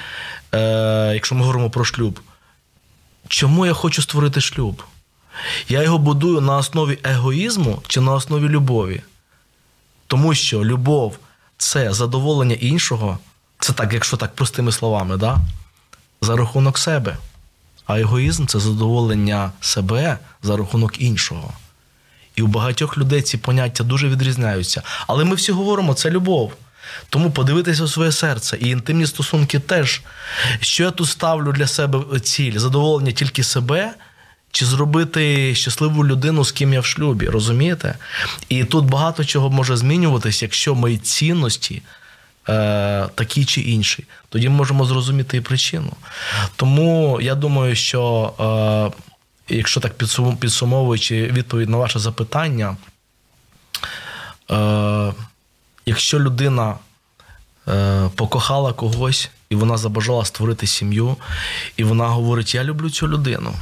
е, 0.55 1.11
якщо 1.15 1.35
ми 1.35 1.41
говоримо 1.41 1.71
про 1.71 1.85
шлюб, 1.85 2.21
чому 3.29 3.67
я 3.67 3.73
хочу 3.73 4.03
створити 4.03 4.41
шлюб? 4.41 4.83
Я 5.69 5.83
його 5.83 5.99
будую 5.99 6.41
на 6.41 6.57
основі 6.57 6.99
егоїзму 7.05 7.83
чи 7.89 8.01
на 8.01 8.13
основі 8.13 8.49
любові? 8.49 9.03
Тому 10.07 10.35
що 10.35 10.65
любов 10.65 11.19
це 11.57 11.93
задоволення 11.93 12.57
іншого, 12.61 13.19
це 13.59 13.73
так, 13.73 13.93
якщо 13.93 14.17
так 14.17 14.35
простими 14.35 14.73
словами, 14.73 15.17
да? 15.17 15.39
За 16.21 16.37
рахунок 16.37 16.79
себе. 16.79 17.17
А 17.87 18.01
егоїзм 18.01 18.47
це 18.47 18.59
задоволення 18.59 19.53
себе 19.61 20.19
за 20.43 20.57
рахунок 20.57 21.01
іншого. 21.01 21.53
І 22.37 22.43
у 22.43 22.47
багатьох 22.47 22.99
людей 22.99 23.23
ці 23.23 23.39
поняття 23.39 23.85
дуже 23.85 24.09
відрізняються. 24.09 24.83
Але 25.07 25.25
ми 25.25 25.35
всі 25.35 25.53
говоримо, 25.53 25.95
це 25.95 26.11
любов. 26.11 26.53
Тому 27.09 27.31
подивитися 27.31 27.85
у 27.85 27.89
своє 27.89 28.13
серце. 28.13 28.59
І 28.61 28.69
інтимні 28.69 29.07
стосунки 29.07 29.59
теж. 29.59 30.03
Що 30.61 30.85
я 30.85 30.91
тут 30.91 31.09
ставлю 31.09 31.53
для 31.53 31.67
себе 31.67 32.21
ціль? 32.21 32.59
Задоволення 32.59 33.13
тільки 33.13 33.45
себе, 33.45 33.95
чи 34.53 34.67
зробити 34.67 35.55
щасливу 35.55 36.07
людину, 36.07 36.45
з 36.45 36.53
ким 36.53 36.73
я 36.73 36.81
в 36.81 36.87
шлюбі, 36.87 37.29
розумієте? 37.29 37.95
І 38.49 38.65
тут 38.65 38.85
багато 38.85 39.25
чого 39.25 39.51
може 39.51 39.77
змінюватись, 39.77 40.43
якщо 40.43 40.75
мої 40.75 40.99
цінності 40.99 41.83
е, 42.49 43.09
такі 43.15 43.45
чи 43.45 43.61
інші. 43.61 44.05
Тоді 44.29 44.49
ми 44.49 44.55
можемо 44.57 44.85
зрозуміти 44.85 45.37
і 45.37 45.41
причину. 45.41 45.93
Тому 46.57 47.21
я 47.21 47.35
думаю, 47.35 47.75
що 47.77 48.33
е, 49.49 49.55
якщо 49.55 49.81
так 49.81 49.95
підсум- 49.99 50.37
підсумовуючи 50.37 51.23
відповідь 51.27 51.69
на 51.69 51.77
ваше 51.77 51.99
запитання, 51.99 52.77
е, 54.51 55.13
якщо 55.87 56.21
людина 56.21 56.75
покохала 58.15 58.73
когось 58.73 59.31
і 59.51 59.55
вона 59.55 59.77
забажала 59.77 60.25
створити 60.25 60.67
сім'ю, 60.67 61.17
і 61.77 61.85
вона 61.85 62.07
говорить: 62.09 62.55
Я 62.55 62.65
люблю 62.65 62.91
цю 62.91 63.09
людину. 63.09 63.55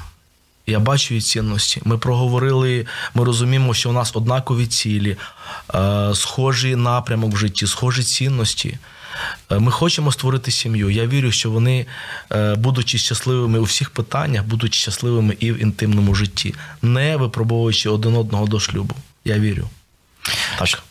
Я 0.67 0.81
бачу 0.81 1.15
її 1.15 1.21
цінності. 1.23 1.81
Ми 1.85 1.99
проговорили, 1.99 2.87
ми 3.15 3.25
розуміємо, 3.25 3.75
що 3.75 3.91
у 3.91 3.93
нас 3.93 4.17
однакові 4.17 4.67
цілі, 4.67 5.17
е, 5.75 6.11
схожий 6.15 6.77
напрямок 6.77 7.35
в 7.35 7.37
житті, 7.37 7.67
схожі 7.67 8.03
цінності. 8.03 8.79
Е, 9.51 9.59
Ми 9.59 9.73
хочемо 9.73 10.13
створити 10.13 10.51
сім'ю. 10.51 10.91
Я 10.91 11.07
вірю, 11.07 11.33
що 11.33 11.51
вони, 11.51 11.87
е, 12.33 12.55
будучи 12.55 12.99
щасливими 12.99 13.59
у 13.59 13.63
всіх 13.63 13.91
питаннях, 13.91 14.45
будуть 14.45 14.75
щасливими 14.75 15.37
і 15.41 15.53
в 15.53 15.63
інтимному 15.63 16.15
житті, 16.15 16.55
не 16.83 17.17
випробовуючи 17.17 17.89
один 17.89 18.17
одного 18.17 18.47
до 18.47 18.61
шлюбу. 18.61 18.95
Я 19.25 19.39
вірю. 19.39 19.69
Так. 20.59 20.83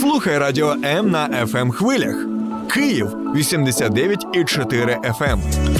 Слухай 0.00 0.38
радіо 0.38 0.76
М 0.84 1.10
на 1.10 1.28
fm 1.28 1.70
хвилях. 1.70 2.16
Київ 2.74 3.06
89,4 3.34 4.96
FM. 5.18 5.71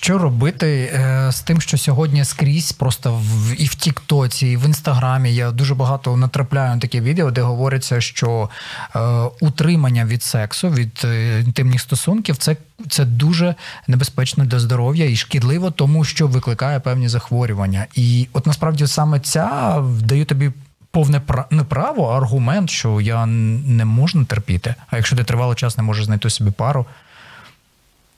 Що 0.00 0.18
робити 0.18 0.90
е, 0.94 1.32
з 1.32 1.40
тим, 1.40 1.60
що 1.60 1.78
сьогодні 1.78 2.24
скрізь, 2.24 2.72
просто 2.72 3.12
в 3.12 3.60
і 3.60 3.66
в 3.66 3.74
Тіктоці, 3.74 4.46
і 4.46 4.56
в 4.56 4.64
Інстаграмі 4.64 5.34
я 5.34 5.50
дуже 5.50 5.74
багато 5.74 6.16
натрапляю 6.16 6.74
на 6.74 6.80
такі 6.80 7.00
відео, 7.00 7.30
де 7.30 7.40
говориться, 7.40 8.00
що 8.00 8.50
е, 8.96 9.00
утримання 9.40 10.04
від 10.04 10.22
сексу, 10.22 10.70
від 10.70 11.02
е, 11.04 11.40
інтимних 11.40 11.80
стосунків, 11.80 12.36
це, 12.36 12.56
це 12.88 13.04
дуже 13.04 13.54
небезпечно 13.86 14.44
для 14.44 14.58
здоров'я 14.58 15.10
і 15.10 15.16
шкідливо, 15.16 15.70
тому 15.70 16.04
що 16.04 16.26
викликає 16.26 16.80
певні 16.80 17.08
захворювання. 17.08 17.86
І 17.94 18.28
от 18.32 18.46
насправді 18.46 18.86
саме 18.86 19.20
ця 19.20 19.78
дає 20.00 20.24
тобі. 20.24 20.50
Повне 20.90 21.22
не 21.50 21.64
право, 21.64 22.08
а 22.08 22.16
аргумент, 22.16 22.70
що 22.70 23.00
я 23.00 23.26
не 23.26 23.84
можу 23.84 24.24
терпіти. 24.24 24.74
А 24.90 24.96
якщо 24.96 25.16
ти 25.16 25.24
тривалий 25.24 25.56
час 25.56 25.76
не 25.76 25.82
можеш 25.82 26.04
знайти 26.04 26.30
собі 26.30 26.50
пару, 26.50 26.86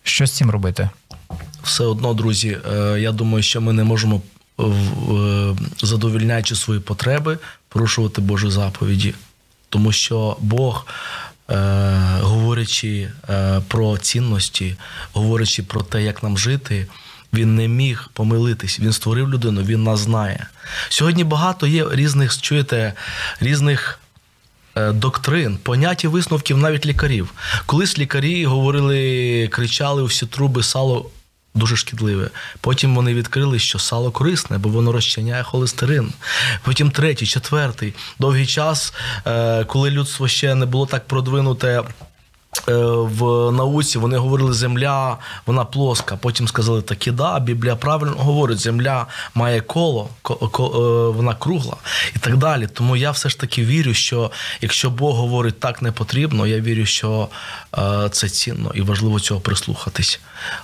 що 0.03 0.27
з 0.27 0.33
цим 0.33 0.51
робити? 0.51 0.91
Все 1.63 1.85
одно, 1.85 2.15
друзі, 2.15 2.59
е, 2.73 3.01
я 3.01 3.13
думаю, 3.13 3.43
що 3.43 3.61
ми 3.61 3.73
не 3.73 3.85
можемо, 3.85 4.23
е, 4.61 4.65
задовільняючи 5.83 6.55
свої 6.55 6.81
потреби, 6.81 7.39
порушувати 7.69 8.21
Божі 8.21 8.51
заповіді. 8.51 9.15
Тому 9.69 9.93
що 9.93 10.37
Бог, 10.41 10.87
е, 11.51 11.55
говорячи 12.21 13.11
е, 13.29 13.61
про 13.69 13.99
цінності, 13.99 14.77
говорячи 15.13 15.63
про 15.63 15.81
те, 15.81 16.03
як 16.03 16.23
нам 16.23 16.39
жити, 16.39 16.87
він 17.33 17.57
не 17.57 17.69
міг 17.69 18.11
помилитись. 18.13 18.81
Він 18.81 18.93
створив 18.93 19.31
людину, 19.31 19.63
він 19.63 19.83
нас 19.83 20.01
знає. 20.01 20.47
Сьогодні 20.89 21.25
багато 21.25 21.67
є 21.67 21.87
різних, 21.91 22.41
чуєте, 22.41 22.95
різних 23.41 24.01
е, 24.75 24.93
доктрин, 24.93 25.59
понять 25.63 26.05
і 26.05 26.09
висновків 26.09 26.59
навіть 26.59 26.87
лікарів. 26.87 27.33
Колись 27.67 27.99
лікарі 27.99 28.45
говорили, 28.45 29.49
кричали 29.53 30.03
у 30.03 30.07
всі 30.07 30.27
труби 30.27 30.63
сало. 30.63 31.11
Дуже 31.55 31.77
шкідливе. 31.77 32.31
Потім 32.61 32.95
вони 32.95 33.15
відкрили, 33.15 33.59
що 33.59 33.79
сало 33.79 34.11
корисне, 34.11 34.59
бо 34.59 34.69
воно 34.69 34.93
розчиняє 34.93 35.43
холестерин. 35.43 36.13
Потім 36.63 36.91
третій, 36.91 37.27
четвертий. 37.27 37.95
Довгий 38.19 38.47
час, 38.47 38.93
е, 39.27 39.65
коли 39.65 39.91
людство 39.91 40.29
ще 40.29 40.55
не 40.55 40.67
було 40.67 40.87
так 40.87 41.07
продвинуте 41.07 41.83
в 42.67 43.51
науці, 43.53 43.99
вони 43.99 44.17
говорили, 44.17 44.53
земля 44.53 45.17
вона 45.47 45.65
плоска. 45.65 46.17
Потім 46.17 46.49
сказали, 46.49 46.83
таки 46.83 47.13
да, 47.13 47.41
Біблія 47.41 47.77
правильно 47.77 48.15
говорить, 48.19 48.59
земля 48.59 49.07
має 49.35 49.61
коло, 49.61 50.09
ко- 50.23 50.35
ко- 50.35 50.67
е, 50.67 51.17
вона 51.17 51.35
кругла 51.35 51.77
і 52.17 52.19
так 52.19 52.37
далі. 52.37 52.67
Тому 52.67 52.97
я 52.97 53.11
все 53.11 53.29
ж 53.29 53.39
таки 53.41 53.65
вірю, 53.65 53.95
що 53.95 54.31
якщо 54.61 54.91
Бог 54.91 55.17
говорить 55.17 55.61
так 55.61 55.83
не 55.83 55.93
потрібно, 55.93 56.47
я 56.47 56.61
вірю, 56.61 56.87
що 56.87 57.29
е, 57.79 58.09
це 58.13 58.29
цінно 58.29 58.71
і 58.75 58.83
важливо 58.83 59.21
цього 59.21 59.41
прислухатись. 59.41 60.21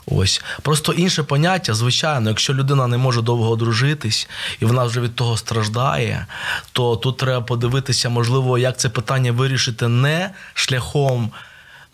Ось 0.07 0.43
просто 0.63 0.93
інше 0.93 1.23
поняття, 1.23 1.75
звичайно, 1.75 2.29
якщо 2.31 2.55
людина 2.55 2.87
не 2.87 2.97
може 2.97 3.23
довго 3.23 3.51
одружитись 3.51 4.29
і 4.61 4.65
вона 4.65 4.85
вже 4.85 5.01
від 5.01 5.15
того 5.15 5.37
страждає, 5.37 6.27
то 6.73 6.97
тут 6.97 7.17
треба 7.17 7.41
подивитися, 7.41 8.09
можливо, 8.09 8.59
як 8.59 8.77
це 8.79 8.89
питання 8.89 9.33
вирішити 9.33 9.89
не 9.89 10.31
шляхом 10.55 11.31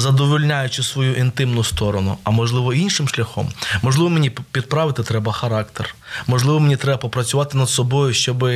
задовольняючи 0.02 0.82
свою 0.82 1.14
інтимну 1.14 1.64
сторону, 1.64 2.18
а 2.24 2.30
можливо 2.30 2.74
іншим 2.74 3.08
шляхом. 3.08 3.52
Можливо, 3.82 4.10
мені 4.10 4.30
підправити 4.30 5.02
треба 5.02 5.32
характер. 5.32 5.94
Можливо, 6.26 6.60
мені 6.60 6.76
треба 6.76 6.98
попрацювати 6.98 7.58
над 7.58 7.68
собою, 7.68 8.14
щоб 8.14 8.48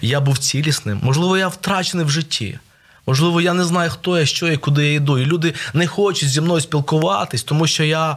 я 0.00 0.20
був 0.20 0.38
цілісним. 0.38 1.00
Можливо, 1.02 1.38
я 1.38 1.48
втрачений 1.48 2.06
в 2.06 2.10
житті. 2.10 2.58
Можливо, 3.06 3.40
я 3.40 3.52
не 3.54 3.64
знаю, 3.64 3.90
хто 3.90 4.18
я, 4.18 4.26
що 4.26 4.46
я, 4.46 4.56
куди 4.56 4.86
я 4.86 4.92
йду. 4.94 5.18
І 5.18 5.24
люди 5.24 5.54
не 5.74 5.86
хочуть 5.86 6.28
зі 6.28 6.40
мною 6.40 6.60
спілкуватись, 6.60 7.42
тому 7.42 7.66
що 7.66 7.84
я 7.84 8.10
е, 8.12 8.16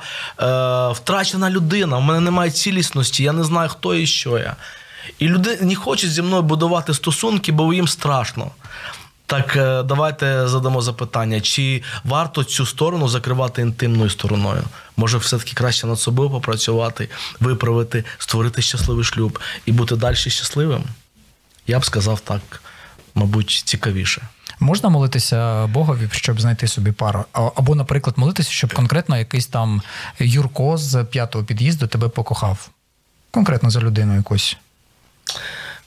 втрачена 0.93 1.49
людина, 1.49 1.97
в 1.97 2.01
мене 2.01 2.19
немає 2.19 2.51
цілісності, 2.51 3.23
я 3.23 3.31
не 3.31 3.43
знаю, 3.43 3.69
хто 3.69 3.95
я 3.95 4.01
і 4.01 4.05
що 4.05 4.37
я. 4.37 4.55
І 5.19 5.27
люди 5.27 5.57
не 5.61 5.75
хочуть 5.75 6.11
зі 6.11 6.21
мною 6.21 6.43
будувати 6.43 6.93
стосунки, 6.93 7.51
бо 7.51 7.73
їм 7.73 7.87
страшно. 7.87 8.51
Так 9.29 9.55
е, 9.55 9.83
давайте 9.83 10.47
задамо 10.47 10.81
запитання, 10.81 11.41
чи 11.41 11.83
варто 12.03 12.43
цю 12.43 12.65
сторону 12.65 13.07
закривати 13.07 13.61
інтимною 13.61 14.09
стороною? 14.09 14.63
Може, 14.97 15.17
все-таки 15.17 15.53
краще 15.53 15.87
над 15.87 15.99
собою 15.99 16.29
попрацювати, 16.29 17.09
виправити, 17.39 18.03
створити 18.17 18.61
щасливий 18.61 19.03
шлюб 19.03 19.39
і 19.65 19.71
бути 19.71 19.95
далі 19.95 20.15
щасливим? 20.15 20.83
Я 21.67 21.79
б 21.79 21.85
сказав 21.85 22.19
так, 22.19 22.61
мабуть, 23.15 23.49
цікавіше. 23.65 24.21
Можна 24.59 24.89
молитися 24.89 25.67
Богові, 25.67 26.09
щоб 26.11 26.41
знайти 26.41 26.67
собі 26.67 26.91
пару? 26.91 27.25
Або, 27.33 27.75
наприклад, 27.75 28.17
молитися, 28.17 28.51
щоб 28.51 28.73
конкретно 28.73 29.17
якийсь 29.17 29.47
там 29.47 29.81
Юрко 30.19 30.77
з 30.77 31.03
п'ятого 31.03 31.45
під'їзду 31.45 31.87
тебе 31.87 32.07
покохав. 32.07 32.69
Конкретно 33.31 33.69
за 33.69 33.79
людину 33.79 34.15
якусь. 34.15 34.57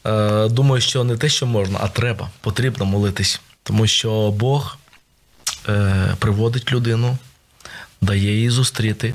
Е, 0.06 0.48
думаю, 0.48 0.80
що 0.80 1.04
не 1.04 1.16
те, 1.16 1.28
що 1.28 1.46
можна, 1.46 1.78
а 1.82 1.88
треба, 1.88 2.30
потрібно 2.40 2.84
молитись. 2.84 3.40
Тому 3.62 3.86
що 3.86 4.30
Бог 4.30 4.78
е, 5.68 6.16
приводить 6.18 6.72
людину, 6.72 7.16
дає 8.00 8.34
її 8.34 8.50
зустріти 8.50 9.14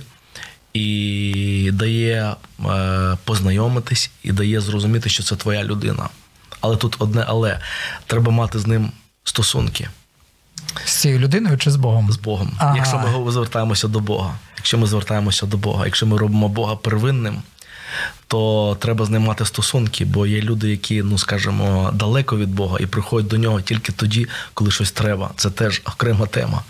і 0.73 1.69
дає 1.73 2.36
е, 2.65 3.17
познайомитись, 3.23 4.12
і 4.23 4.32
дає 4.32 4.62
зрозуміти, 4.62 5.10
що 5.10 5.23
це 5.23 5.36
твоя 5.36 5.63
людина. 5.63 6.10
Але 6.62 6.78
тут 6.78 6.95
одне 7.00 7.26
але 7.28 7.60
треба 8.06 8.32
мати 8.32 8.60
з 8.60 8.67
ним 8.67 8.91
стосунки 9.23 9.89
З 10.86 10.91
цією 10.93 11.19
людиною 11.19 11.58
чи 11.58 11.71
з 11.71 11.76
Богом? 11.76 12.12
з 12.12 12.17
Богом. 12.17 12.52
Ага. 12.58 12.76
Якщо 12.78 12.97
ми 12.97 13.32
звертаємося 13.32 13.88
до 13.88 14.00
Бога, 14.00 14.38
якщо 14.58 14.78
ми 14.78 14.88
звертаємося 14.88 15.45
до 15.45 15.58
Бога, 15.58 15.86
якщо 15.86 16.06
ми 16.06 16.17
робимо 16.17 16.50
Бога 16.50 16.76
первинним, 16.76 17.41
то 18.28 18.78
треба 18.80 19.06
з 19.06 19.10
ним 19.10 19.22
мати 19.22 19.46
стосунки, 19.46 20.06
бо 20.06 20.28
є 20.28 20.42
люди, 20.42 20.70
які, 20.70 21.04
ну 21.04 21.18
скажімо, 21.18 21.92
далеко 21.94 22.38
від 22.38 22.50
Бога 22.50 22.78
і 22.80 22.86
приходять 22.86 23.30
до 23.30 23.38
нього 23.38 23.62
тільки 23.62 23.92
тоді, 23.92 24.28
коли 24.54 24.72
щось 24.72 24.92
треба. 24.92 25.32
Це 25.36 25.50
теж 25.50 25.82
окрема 25.86 26.26
тема. 26.26 26.63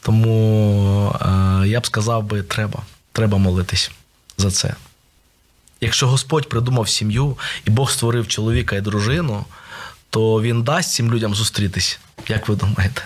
Тому 0.00 1.16
е, 1.20 1.68
я 1.68 1.80
б 1.80 1.86
сказав 1.86 2.24
би, 2.24 2.42
треба. 2.42 2.82
Треба 3.12 3.38
молитись 3.38 3.90
за 4.38 4.50
це. 4.50 4.74
Якщо 5.80 6.08
Господь 6.08 6.48
придумав 6.48 6.88
сім'ю 6.88 7.36
і 7.64 7.70
Бог 7.70 7.90
створив 7.90 8.28
чоловіка 8.28 8.76
і 8.76 8.80
дружину, 8.80 9.44
то 10.10 10.42
він 10.42 10.62
дасть 10.62 10.92
цим 10.92 11.12
людям 11.12 11.34
зустрітись. 11.34 12.00
Як 12.28 12.48
ви 12.48 12.56
думаєте? 12.56 13.02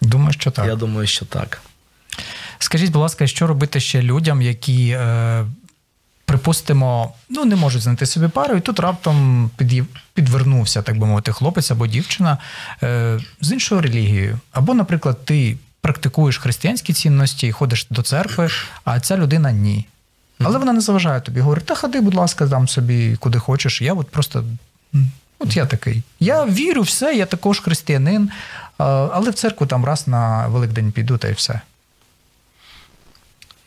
Думаю, 0.00 0.32
що 0.32 0.50
так. 0.50 0.66
Я 0.66 0.74
думаю, 0.76 1.06
що 1.06 1.24
так. 1.24 1.60
Скажіть, 2.58 2.92
будь 2.92 3.02
ласка, 3.02 3.26
що 3.26 3.46
робити 3.46 3.80
ще 3.80 4.02
людям, 4.02 4.42
які, 4.42 4.88
е, 4.88 5.46
припустимо, 6.42 7.14
ну 7.28 7.44
не 7.44 7.56
можуть 7.56 7.82
знайти 7.82 8.06
собі 8.06 8.28
пару, 8.28 8.56
і 8.56 8.60
тут 8.60 8.80
раптом 8.80 9.50
підвернувся, 10.14 10.82
так 10.82 10.98
би 10.98 11.06
мовити, 11.06 11.32
хлопець 11.32 11.70
або 11.70 11.86
дівчина 11.86 12.38
е, 12.82 13.20
з 13.40 13.52
іншою 13.52 13.80
релігією. 13.80 14.38
Або, 14.52 14.74
наприклад, 14.74 15.24
ти 15.24 15.56
практикуєш 15.80 16.38
християнські 16.38 16.92
цінності 16.92 17.46
і 17.46 17.52
ходиш 17.52 17.86
до 17.90 18.02
церкви, 18.02 18.48
а 18.84 19.00
ця 19.00 19.16
людина 19.16 19.52
ні. 19.52 19.86
Але 20.40 20.58
вона 20.58 20.72
не 20.72 20.80
заважає 20.80 21.20
тобі. 21.20 21.40
Говорить, 21.40 21.66
та 21.66 21.74
ходи, 21.74 22.00
будь 22.00 22.14
ласка, 22.14 22.48
там 22.48 22.68
собі 22.68 23.16
куди 23.16 23.38
хочеш. 23.38 23.82
Я 23.82 23.94
от 23.94 24.10
просто. 24.10 24.44
От 25.38 25.56
я 25.56 25.66
такий. 25.66 26.02
Я 26.20 26.44
вірю, 26.44 26.82
все, 26.82 27.14
я 27.14 27.26
також 27.26 27.60
християнин, 27.60 28.30
але 28.78 29.30
в 29.30 29.34
церкву 29.34 29.66
там 29.66 29.84
раз 29.84 30.08
на 30.08 30.46
Великдень 30.46 30.92
піду, 30.92 31.18
та 31.18 31.28
й 31.28 31.32
все. 31.32 31.60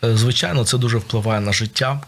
Е, 0.03 0.17
Звичайно, 0.17 0.65
це 0.65 0.77
дуже 0.77 0.97
впливає 0.97 1.41
на 1.41 1.53
життя. 1.53 1.99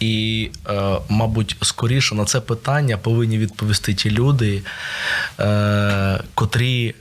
І, 0.00 0.50
е, 0.68 0.98
мабуть, 1.08 1.56
скоріше 1.62 2.14
на 2.14 2.24
це 2.24 2.40
питання 2.40 2.96
повинні 2.96 3.38
відповісти 3.38 3.94
ті 3.94 4.10
люди, 4.10 4.62
е, 5.40 6.20
котрі 6.34 6.94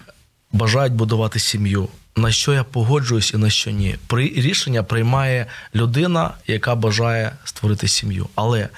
бажають 0.51 0.93
будувати 0.93 1.39
сім'ю. 1.39 1.87
На 2.15 2.31
що 2.31 2.53
я 2.53 2.63
погоджуюсь 2.63 3.33
і 3.33 3.37
на 3.37 3.49
що 3.49 3.71
ні. 3.71 3.95
При 4.07 4.27
рішення 4.27 4.83
приймає 4.83 5.45
людина, 5.75 6.31
яка 6.47 6.75
бажає 6.75 7.31
створити 7.43 7.87
сім'ю. 7.87 8.27
Але 8.35 8.69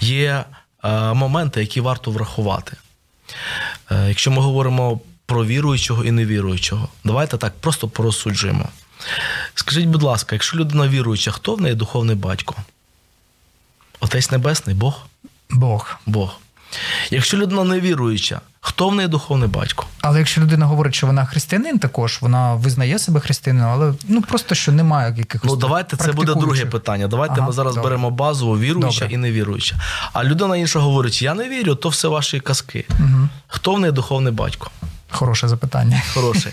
є 0.00 0.44
е, 0.84 1.14
моменти, 1.14 1.60
які 1.60 1.80
варто 1.80 2.10
врахувати. 2.10 2.76
Якщо 4.08 4.30
ми 4.30 4.42
говоримо 4.42 5.00
про 5.26 5.46
віруючого 5.46 6.04
і 6.04 6.10
невіруючого, 6.10 6.88
давайте 7.04 7.36
так 7.36 7.52
просто 7.60 7.88
порозсуджуємо. 7.88 8.68
Скажіть, 9.54 9.86
будь 9.86 10.02
ласка, 10.02 10.34
якщо 10.34 10.56
людина 10.56 10.88
віруюча, 10.88 11.30
хто 11.30 11.54
в 11.54 11.60
неї 11.60 11.74
духовний 11.74 12.16
батько? 12.16 12.54
Отець 14.10 14.30
Небесний, 14.30 14.76
Бог? 14.76 15.06
Бог. 15.50 15.96
Бог. 16.06 16.36
Якщо 17.10 17.36
людина 17.36 17.64
невіруюча, 17.64 18.40
хто 18.60 18.88
в 18.88 18.94
неї 18.94 19.08
духовний 19.08 19.48
батько? 19.48 19.86
Але 20.00 20.18
якщо 20.18 20.40
людина 20.40 20.66
говорить, 20.66 20.94
що 20.94 21.06
вона 21.06 21.24
християнин, 21.24 21.78
також 21.78 22.18
вона 22.20 22.54
визнає 22.54 22.98
себе 22.98 23.20
християнином, 23.20 23.70
але 23.70 23.94
ну 24.08 24.22
просто 24.22 24.54
що 24.54 24.72
немає 24.72 25.14
якихось. 25.18 25.50
Ну, 25.50 25.56
давайте 25.56 25.96
це 25.96 26.12
буде 26.12 26.34
друге 26.34 26.66
питання. 26.66 27.08
Давайте 27.08 27.34
Ага, 27.36 27.46
ми 27.46 27.52
зараз 27.52 27.74
добре. 27.74 27.90
беремо 27.90 28.10
базово 28.10 28.58
віруюча 28.58 29.00
Добре. 29.00 29.14
і 29.14 29.16
невіруюча. 29.16 29.76
А 30.12 30.24
людина 30.24 30.56
інша 30.56 30.78
говорить: 30.78 31.22
я 31.22 31.34
не 31.34 31.48
вірю, 31.48 31.74
то 31.74 31.88
все 31.88 32.08
ваші 32.08 32.40
казки. 32.40 32.84
Угу. 32.90 33.28
Хто 33.46 33.74
в 33.74 33.80
неї 33.80 33.92
духовний 33.92 34.32
батько? 34.32 34.70
Хороше 35.10 35.48
запитання. 35.48 36.02
Хороший. 36.14 36.52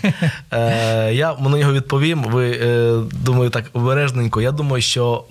Е, 0.52 1.12
я 1.14 1.34
на 1.40 1.48
нього 1.58 1.72
відповім. 1.72 2.22
Ви 2.24 2.50
е, 2.50 3.00
думаю, 3.12 3.50
так 3.50 3.64
обережненько. 3.72 4.40
Я 4.40 4.52
думаю, 4.52 4.82
що 4.82 5.24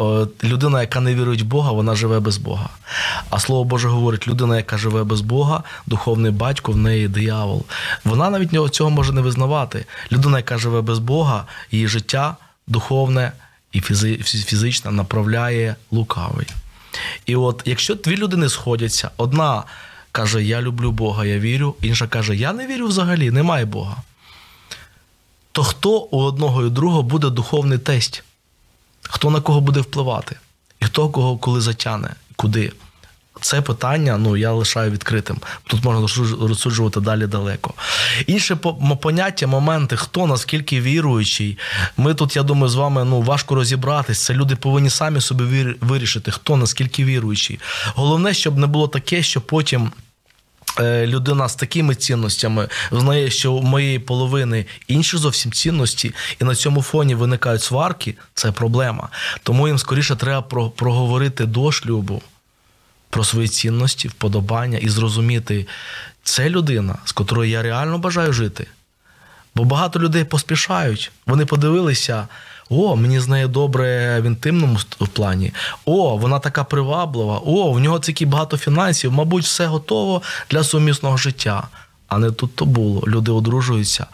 е, 0.44 0.48
людина, 0.48 0.82
яка 0.82 1.00
не 1.00 1.16
вірує 1.16 1.44
в 1.44 1.46
Бога, 1.46 1.72
вона 1.72 1.96
живе 1.96 2.20
без 2.20 2.38
Бога. 2.38 2.70
А 3.30 3.40
слово 3.40 3.64
Боже 3.64 3.88
говорить: 3.90 4.28
людина, 4.28 4.58
яка 4.58 4.78
живе 4.78 5.04
без 5.04 5.22
Бога, 5.22 5.64
духовний 5.86 6.32
батько 6.32 6.72
в 6.72 6.78
неї 6.78 7.08
диявол. 7.08 7.66
Вона 8.06 8.30
навіть 8.30 8.76
цього 8.76 8.90
може 8.90 9.14
не 9.14 9.22
визнавати. 9.22 9.86
Людина, 10.12 10.38
яка 10.38 10.58
живе 10.58 10.82
без 10.82 11.00
Бога, 11.00 11.46
її 11.72 11.88
життя 11.88 12.36
духовне 12.68 13.32
і 13.72 13.82
фізи- 13.82 14.24
фізичне 14.24 14.92
направляє 14.92 15.76
лукавий. 15.92 16.48
І 17.26 17.36
от 17.36 17.62
якщо 17.66 17.96
дві 17.96 18.18
людини 18.18 18.50
сходяться, 18.50 19.10
одна 19.18 19.64
каже, 20.18 20.44
я 20.44 20.62
люблю 20.62 20.92
Бога, 20.92 21.26
я 21.26 21.40
вірю, 21.40 21.76
інша 21.82 22.08
каже, 22.08 22.36
я 22.36 22.54
не 22.54 22.68
вірю 22.68 22.88
взагалі, 22.88 23.32
немає 23.32 23.66
Бога. 23.66 23.98
То 25.52 25.64
хто 25.64 25.90
у 26.00 26.22
одного 26.22 26.66
і 26.66 26.70
другого 26.70 27.04
буде 27.04 27.30
духовний 27.30 27.78
тесть? 27.78 28.24
Хто 29.02 29.32
на 29.32 29.42
кого 29.42 29.62
буде 29.62 29.80
впливати? 29.80 30.36
І 30.80 30.86
хто 30.86 31.10
кого 31.10 31.38
коли 31.38 31.62
затягне, 31.62 32.16
куди? 32.36 32.72
Це 33.42 33.62
питання 33.62 34.18
ну, 34.18 34.38
я 34.38 34.52
лишаю 34.52 34.92
відкритим. 34.92 35.38
Тут 35.68 35.84
можна 35.84 36.02
розсуджувати 36.48 37.00
далі 37.00 37.28
далеко. 37.28 37.74
Інше 38.28 38.56
поняття, 39.02 39.48
моменти, 39.48 39.98
хто 39.98 40.28
наскільки 40.28 40.82
віруючий. 40.82 41.58
Ми 41.98 42.14
тут, 42.14 42.36
я 42.36 42.44
думаю, 42.44 42.70
з 42.70 42.76
вами 42.76 43.06
ну, 43.06 43.22
важко 43.22 43.56
розібратись. 43.56 44.24
Це 44.24 44.34
люди 44.34 44.56
повинні 44.56 44.90
самі 44.90 45.22
собі 45.22 45.76
вирішити, 45.82 46.32
хто 46.32 46.58
наскільки 46.58 47.04
віруючий. 47.04 47.60
Головне, 47.96 48.34
щоб 48.34 48.58
не 48.58 48.68
було 48.68 48.88
таке, 48.88 49.24
що 49.24 49.42
потім. 49.42 49.92
Е, 50.80 51.08
людина 51.08 51.50
з 51.50 51.56
такими 51.56 51.96
цінностями 51.96 52.68
знає, 52.92 53.30
що 53.30 53.54
у 53.54 53.62
моєї 53.62 54.00
половини 54.00 54.66
інші 54.88 55.18
зовсім 55.18 55.52
цінності, 55.52 56.14
і 56.42 56.44
на 56.44 56.56
цьому 56.56 56.82
фоні 56.82 57.16
виникають 57.16 57.64
сварки. 57.64 58.16
Це 58.34 58.52
проблема. 58.52 59.10
Тому 59.44 59.68
їм 59.68 59.78
скоріше 59.78 60.16
треба 60.16 60.42
проговорити 60.70 61.46
до 61.46 61.72
шлюбу 61.72 62.22
про 63.10 63.24
свої 63.24 63.48
цінності, 63.48 64.08
вподобання 64.08 64.78
і 64.78 64.90
зрозуміти, 64.90 65.68
це 66.24 66.50
людина, 66.50 66.96
з 67.06 67.12
котрою 67.12 67.50
я 67.50 67.62
реально 67.62 67.98
бажаю 67.98 68.34
жити. 68.34 68.68
Бо 69.56 69.64
багато 69.64 70.00
людей 70.00 70.24
поспішають. 70.24 71.12
Вони 71.26 71.46
подивилися, 71.46 72.28
о, 72.70 72.96
мені 72.96 73.20
з 73.20 73.28
нею 73.28 73.48
добре 73.48 74.20
в 74.22 74.24
інтимному 74.24 74.78
плані. 75.14 75.54
О, 75.86 76.18
вона 76.18 76.40
така 76.40 76.64
приваблива, 76.64 77.42
о, 77.46 77.72
в 77.72 77.80
нього 77.80 78.00
такі 78.00 78.26
багато 78.26 78.58
фінансів, 78.58 79.12
мабуть, 79.12 79.44
все 79.44 79.66
готово 79.66 80.22
для 80.50 80.64
сумісного 80.64 81.18
життя 81.18 81.68
а 82.08 82.18
не 82.18 82.32
тут 82.32 82.56
то 82.56 82.66
було. 82.66 83.04
Люди 83.08 83.32
одружуються, 83.32 84.06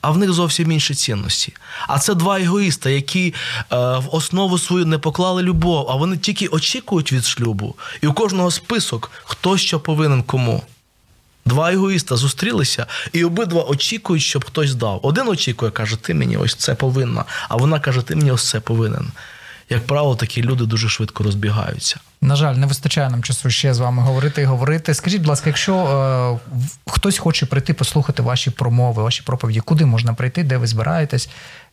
а 0.00 0.10
в 0.10 0.18
них 0.18 0.32
зовсім 0.32 0.72
інші 0.72 0.94
цінності. 0.94 1.52
А 1.88 1.98
це 1.98 2.14
два 2.14 2.40
егоїста, 2.40 2.90
які 2.90 3.34
е, 3.58 3.76
в 3.76 4.08
основу 4.12 4.58
свою 4.58 4.86
не 4.86 4.98
поклали 4.98 5.42
любов, 5.42 5.86
а 5.90 5.94
вони 5.94 6.16
тільки 6.16 6.46
очікують 6.46 7.12
від 7.12 7.24
шлюбу. 7.24 7.74
І 8.00 8.06
у 8.06 8.12
кожного 8.12 8.50
список, 8.50 9.10
хто 9.24 9.56
що 9.56 9.80
повинен 9.80 10.22
кому. 10.22 10.62
Два 11.50 11.72
егоїста 11.72 12.16
зустрілися, 12.16 12.86
і 13.12 13.24
обидва 13.24 13.62
очікують, 13.62 14.22
щоб 14.22 14.44
хтось 14.44 14.74
дав. 14.74 15.00
Один 15.02 15.28
очікує, 15.28 15.70
каже, 15.70 15.96
ти 15.96 16.14
мені 16.14 16.36
ось 16.36 16.54
це 16.54 16.74
повинна, 16.74 17.24
а 17.48 17.56
вона 17.56 17.80
каже, 17.80 18.02
ти 18.02 18.16
мені 18.16 18.30
ось 18.30 18.48
це 18.48 18.60
повинен 18.60 19.12
як 19.70 19.86
правило, 19.86 20.16
такі 20.16 20.42
люди 20.42 20.64
дуже 20.64 20.88
швидко 20.88 21.24
розбігаються. 21.24 22.00
На 22.20 22.36
жаль, 22.36 22.54
не 22.54 22.66
вистачає 22.66 23.10
нам 23.10 23.22
часу 23.22 23.50
ще 23.50 23.74
з 23.74 23.78
вами 23.78 24.02
говорити 24.02 24.42
і 24.42 24.44
говорити. 24.44 24.94
Скажіть, 24.94 25.20
будь 25.20 25.28
ласка, 25.28 25.50
якщо 25.50 25.74
е, 25.76 26.56
хтось 26.86 27.18
хоче 27.18 27.46
прийти 27.46 27.74
послухати 27.74 28.22
ваші 28.22 28.50
промови, 28.50 29.02
ваші 29.02 29.22
проповіді, 29.22 29.60
куди 29.60 29.84
можна 29.84 30.14
прийти, 30.14 30.42
де 30.42 30.56
ви 30.56 30.66
збираєтесь, 30.66 31.28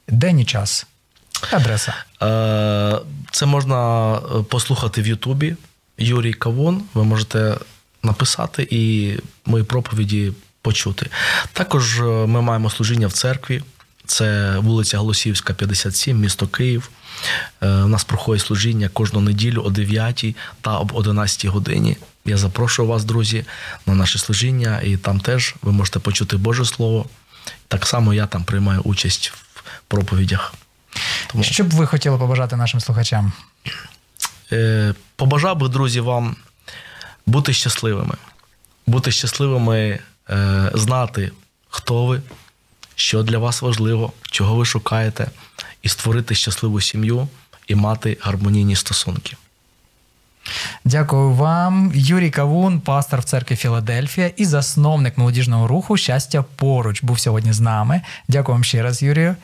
день 0.07 0.39
і 0.39 0.45
час? 0.45 0.87
Адреса? 1.51 1.93
Е, 2.21 2.99
це 3.31 3.45
можна 3.45 4.13
е, 4.15 4.19
послухати 4.49 5.01
в 5.01 5.07
Ютубі. 5.07 5.55
Юрій 5.97 6.33
Кавун. 6.33 6.83
Ви 6.93 7.03
можете 7.03 7.55
написати 8.07 8.67
і 8.71 9.13
мої 9.45 9.63
проповіді 9.63 10.33
почути. 10.61 11.09
Також 11.53 11.99
е, 11.99 12.03
ми 12.03 12.41
маємо 12.41 12.69
служіння 12.69 13.07
в 13.07 13.13
церкві. 13.13 13.63
Це 14.05 14.57
вулиця 14.57 14.97
Голосівська, 14.97 15.53
57, 15.53 16.19
місто 16.19 16.47
Київ. 16.47 16.89
Е, 17.61 17.67
у 17.67 17.87
нас 17.87 18.03
проходить 18.03 18.45
служіння 18.45 18.89
кожну 18.89 19.21
неділю 19.21 19.61
о 19.65 19.69
9 19.69 20.35
та 20.61 20.77
об 20.77 20.91
11 20.95 21.45
годині. 21.45 21.97
Я 22.25 22.37
запрошую 22.37 22.87
вас, 22.87 23.03
друзі, 23.03 23.45
на 23.85 23.95
наше 23.95 24.19
служіння, 24.19 24.81
і 24.83 24.97
там 24.97 25.19
теж 25.19 25.55
ви 25.61 25.71
можете 25.71 25.99
почути 25.99 26.37
Боже 26.37 26.65
Слово. 26.65 27.05
Так 27.67 27.85
само 27.85 28.13
я 28.13 28.27
там 28.27 28.43
приймаю 28.43 28.81
участь 28.81 29.33
в 29.53 29.63
проповідях. 29.87 30.53
Тому... 31.27 31.43
Що 31.43 31.63
б 31.63 31.69
ви 31.69 31.87
хотіли 31.87 32.17
побажати 32.17 32.55
нашим 32.55 32.79
слухачам? 32.79 33.33
Е, 34.51 34.93
побажав 35.15 35.57
би, 35.57 35.69
друзі, 35.69 35.99
вам 35.99 36.35
бути 37.27 37.53
щасливими, 37.53 38.15
бути 38.87 39.11
щасливими, 39.11 39.99
е, 40.29 40.71
знати, 40.73 41.31
хто 41.69 42.05
ви, 42.05 42.21
що 42.95 43.23
для 43.23 43.37
вас 43.37 43.61
важливо, 43.61 44.11
чого 44.31 44.55
ви 44.55 44.65
шукаєте 44.65 45.27
і 45.81 45.89
створити 45.89 46.35
щасливу 46.35 46.81
сім'ю 46.81 47.27
і 47.67 47.75
мати 47.75 48.17
гармонійні 48.21 48.75
стосунки. 48.75 49.37
Дякую 50.85 51.31
вам, 51.31 51.91
Юрій 51.95 52.29
Кавун, 52.29 52.79
пастор 52.79 53.19
в 53.19 53.23
церкві 53.23 53.55
Філадельфія 53.55 54.31
і 54.37 54.45
засновник 54.45 55.17
молодіжного 55.17 55.67
руху 55.67 55.97
Щастя 55.97 56.45
поруч 56.55 57.03
був 57.03 57.19
сьогодні 57.19 57.53
з 57.53 57.59
нами. 57.59 58.01
Дякую 58.27 58.55
вам 58.55 58.63
ще 58.63 58.83
раз, 58.83 59.03
Юрію. 59.03 59.35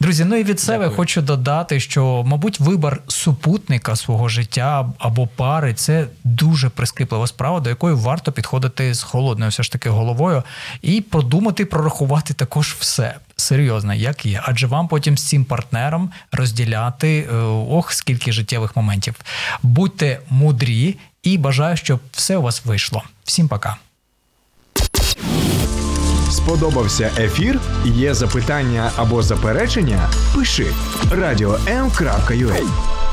Друзі, 0.00 0.24
ну 0.24 0.36
і 0.36 0.44
від 0.44 0.60
себе 0.60 0.78
Дякую. 0.78 0.96
хочу 0.96 1.22
додати, 1.22 1.80
що, 1.80 2.22
мабуть, 2.26 2.60
вибір 2.60 3.00
супутника 3.08 3.96
свого 3.96 4.28
життя 4.28 4.92
або 4.98 5.26
пари 5.26 5.74
це 5.74 6.06
дуже 6.24 6.68
прискіплива 6.68 7.26
справа, 7.26 7.60
до 7.60 7.70
якої 7.70 7.94
варто 7.94 8.32
підходити 8.32 8.94
з 8.94 9.02
холодною, 9.02 9.50
все 9.50 9.62
ж 9.62 9.72
таки, 9.72 9.90
головою, 9.90 10.42
і 10.82 11.00
подумати, 11.00 11.64
прорахувати 11.64 12.34
також 12.34 12.76
все. 12.78 13.14
Серйозно, 13.36 13.94
як 13.94 14.26
є, 14.26 14.40
адже 14.44 14.66
вам 14.66 14.88
потім 14.88 15.18
з 15.18 15.28
цим 15.28 15.44
партнером 15.44 16.10
розділяти 16.32 17.28
е, 17.32 17.36
ох, 17.70 17.92
скільки 17.92 18.32
життєвих 18.32 18.76
моментів. 18.76 19.14
Будьте 19.62 20.20
мудрі 20.30 20.96
і 21.22 21.38
бажаю, 21.38 21.76
щоб 21.76 22.00
все 22.12 22.36
у 22.36 22.42
вас 22.42 22.64
вийшло. 22.64 23.02
Всім 23.24 23.48
пока. 23.48 23.76
Сподобався 26.36 27.10
ефір? 27.18 27.60
Є 27.84 28.14
запитання 28.14 28.90
або 28.96 29.22
заперечення? 29.22 30.10
Пиши 30.34 30.66
радіом.ua 31.10 33.05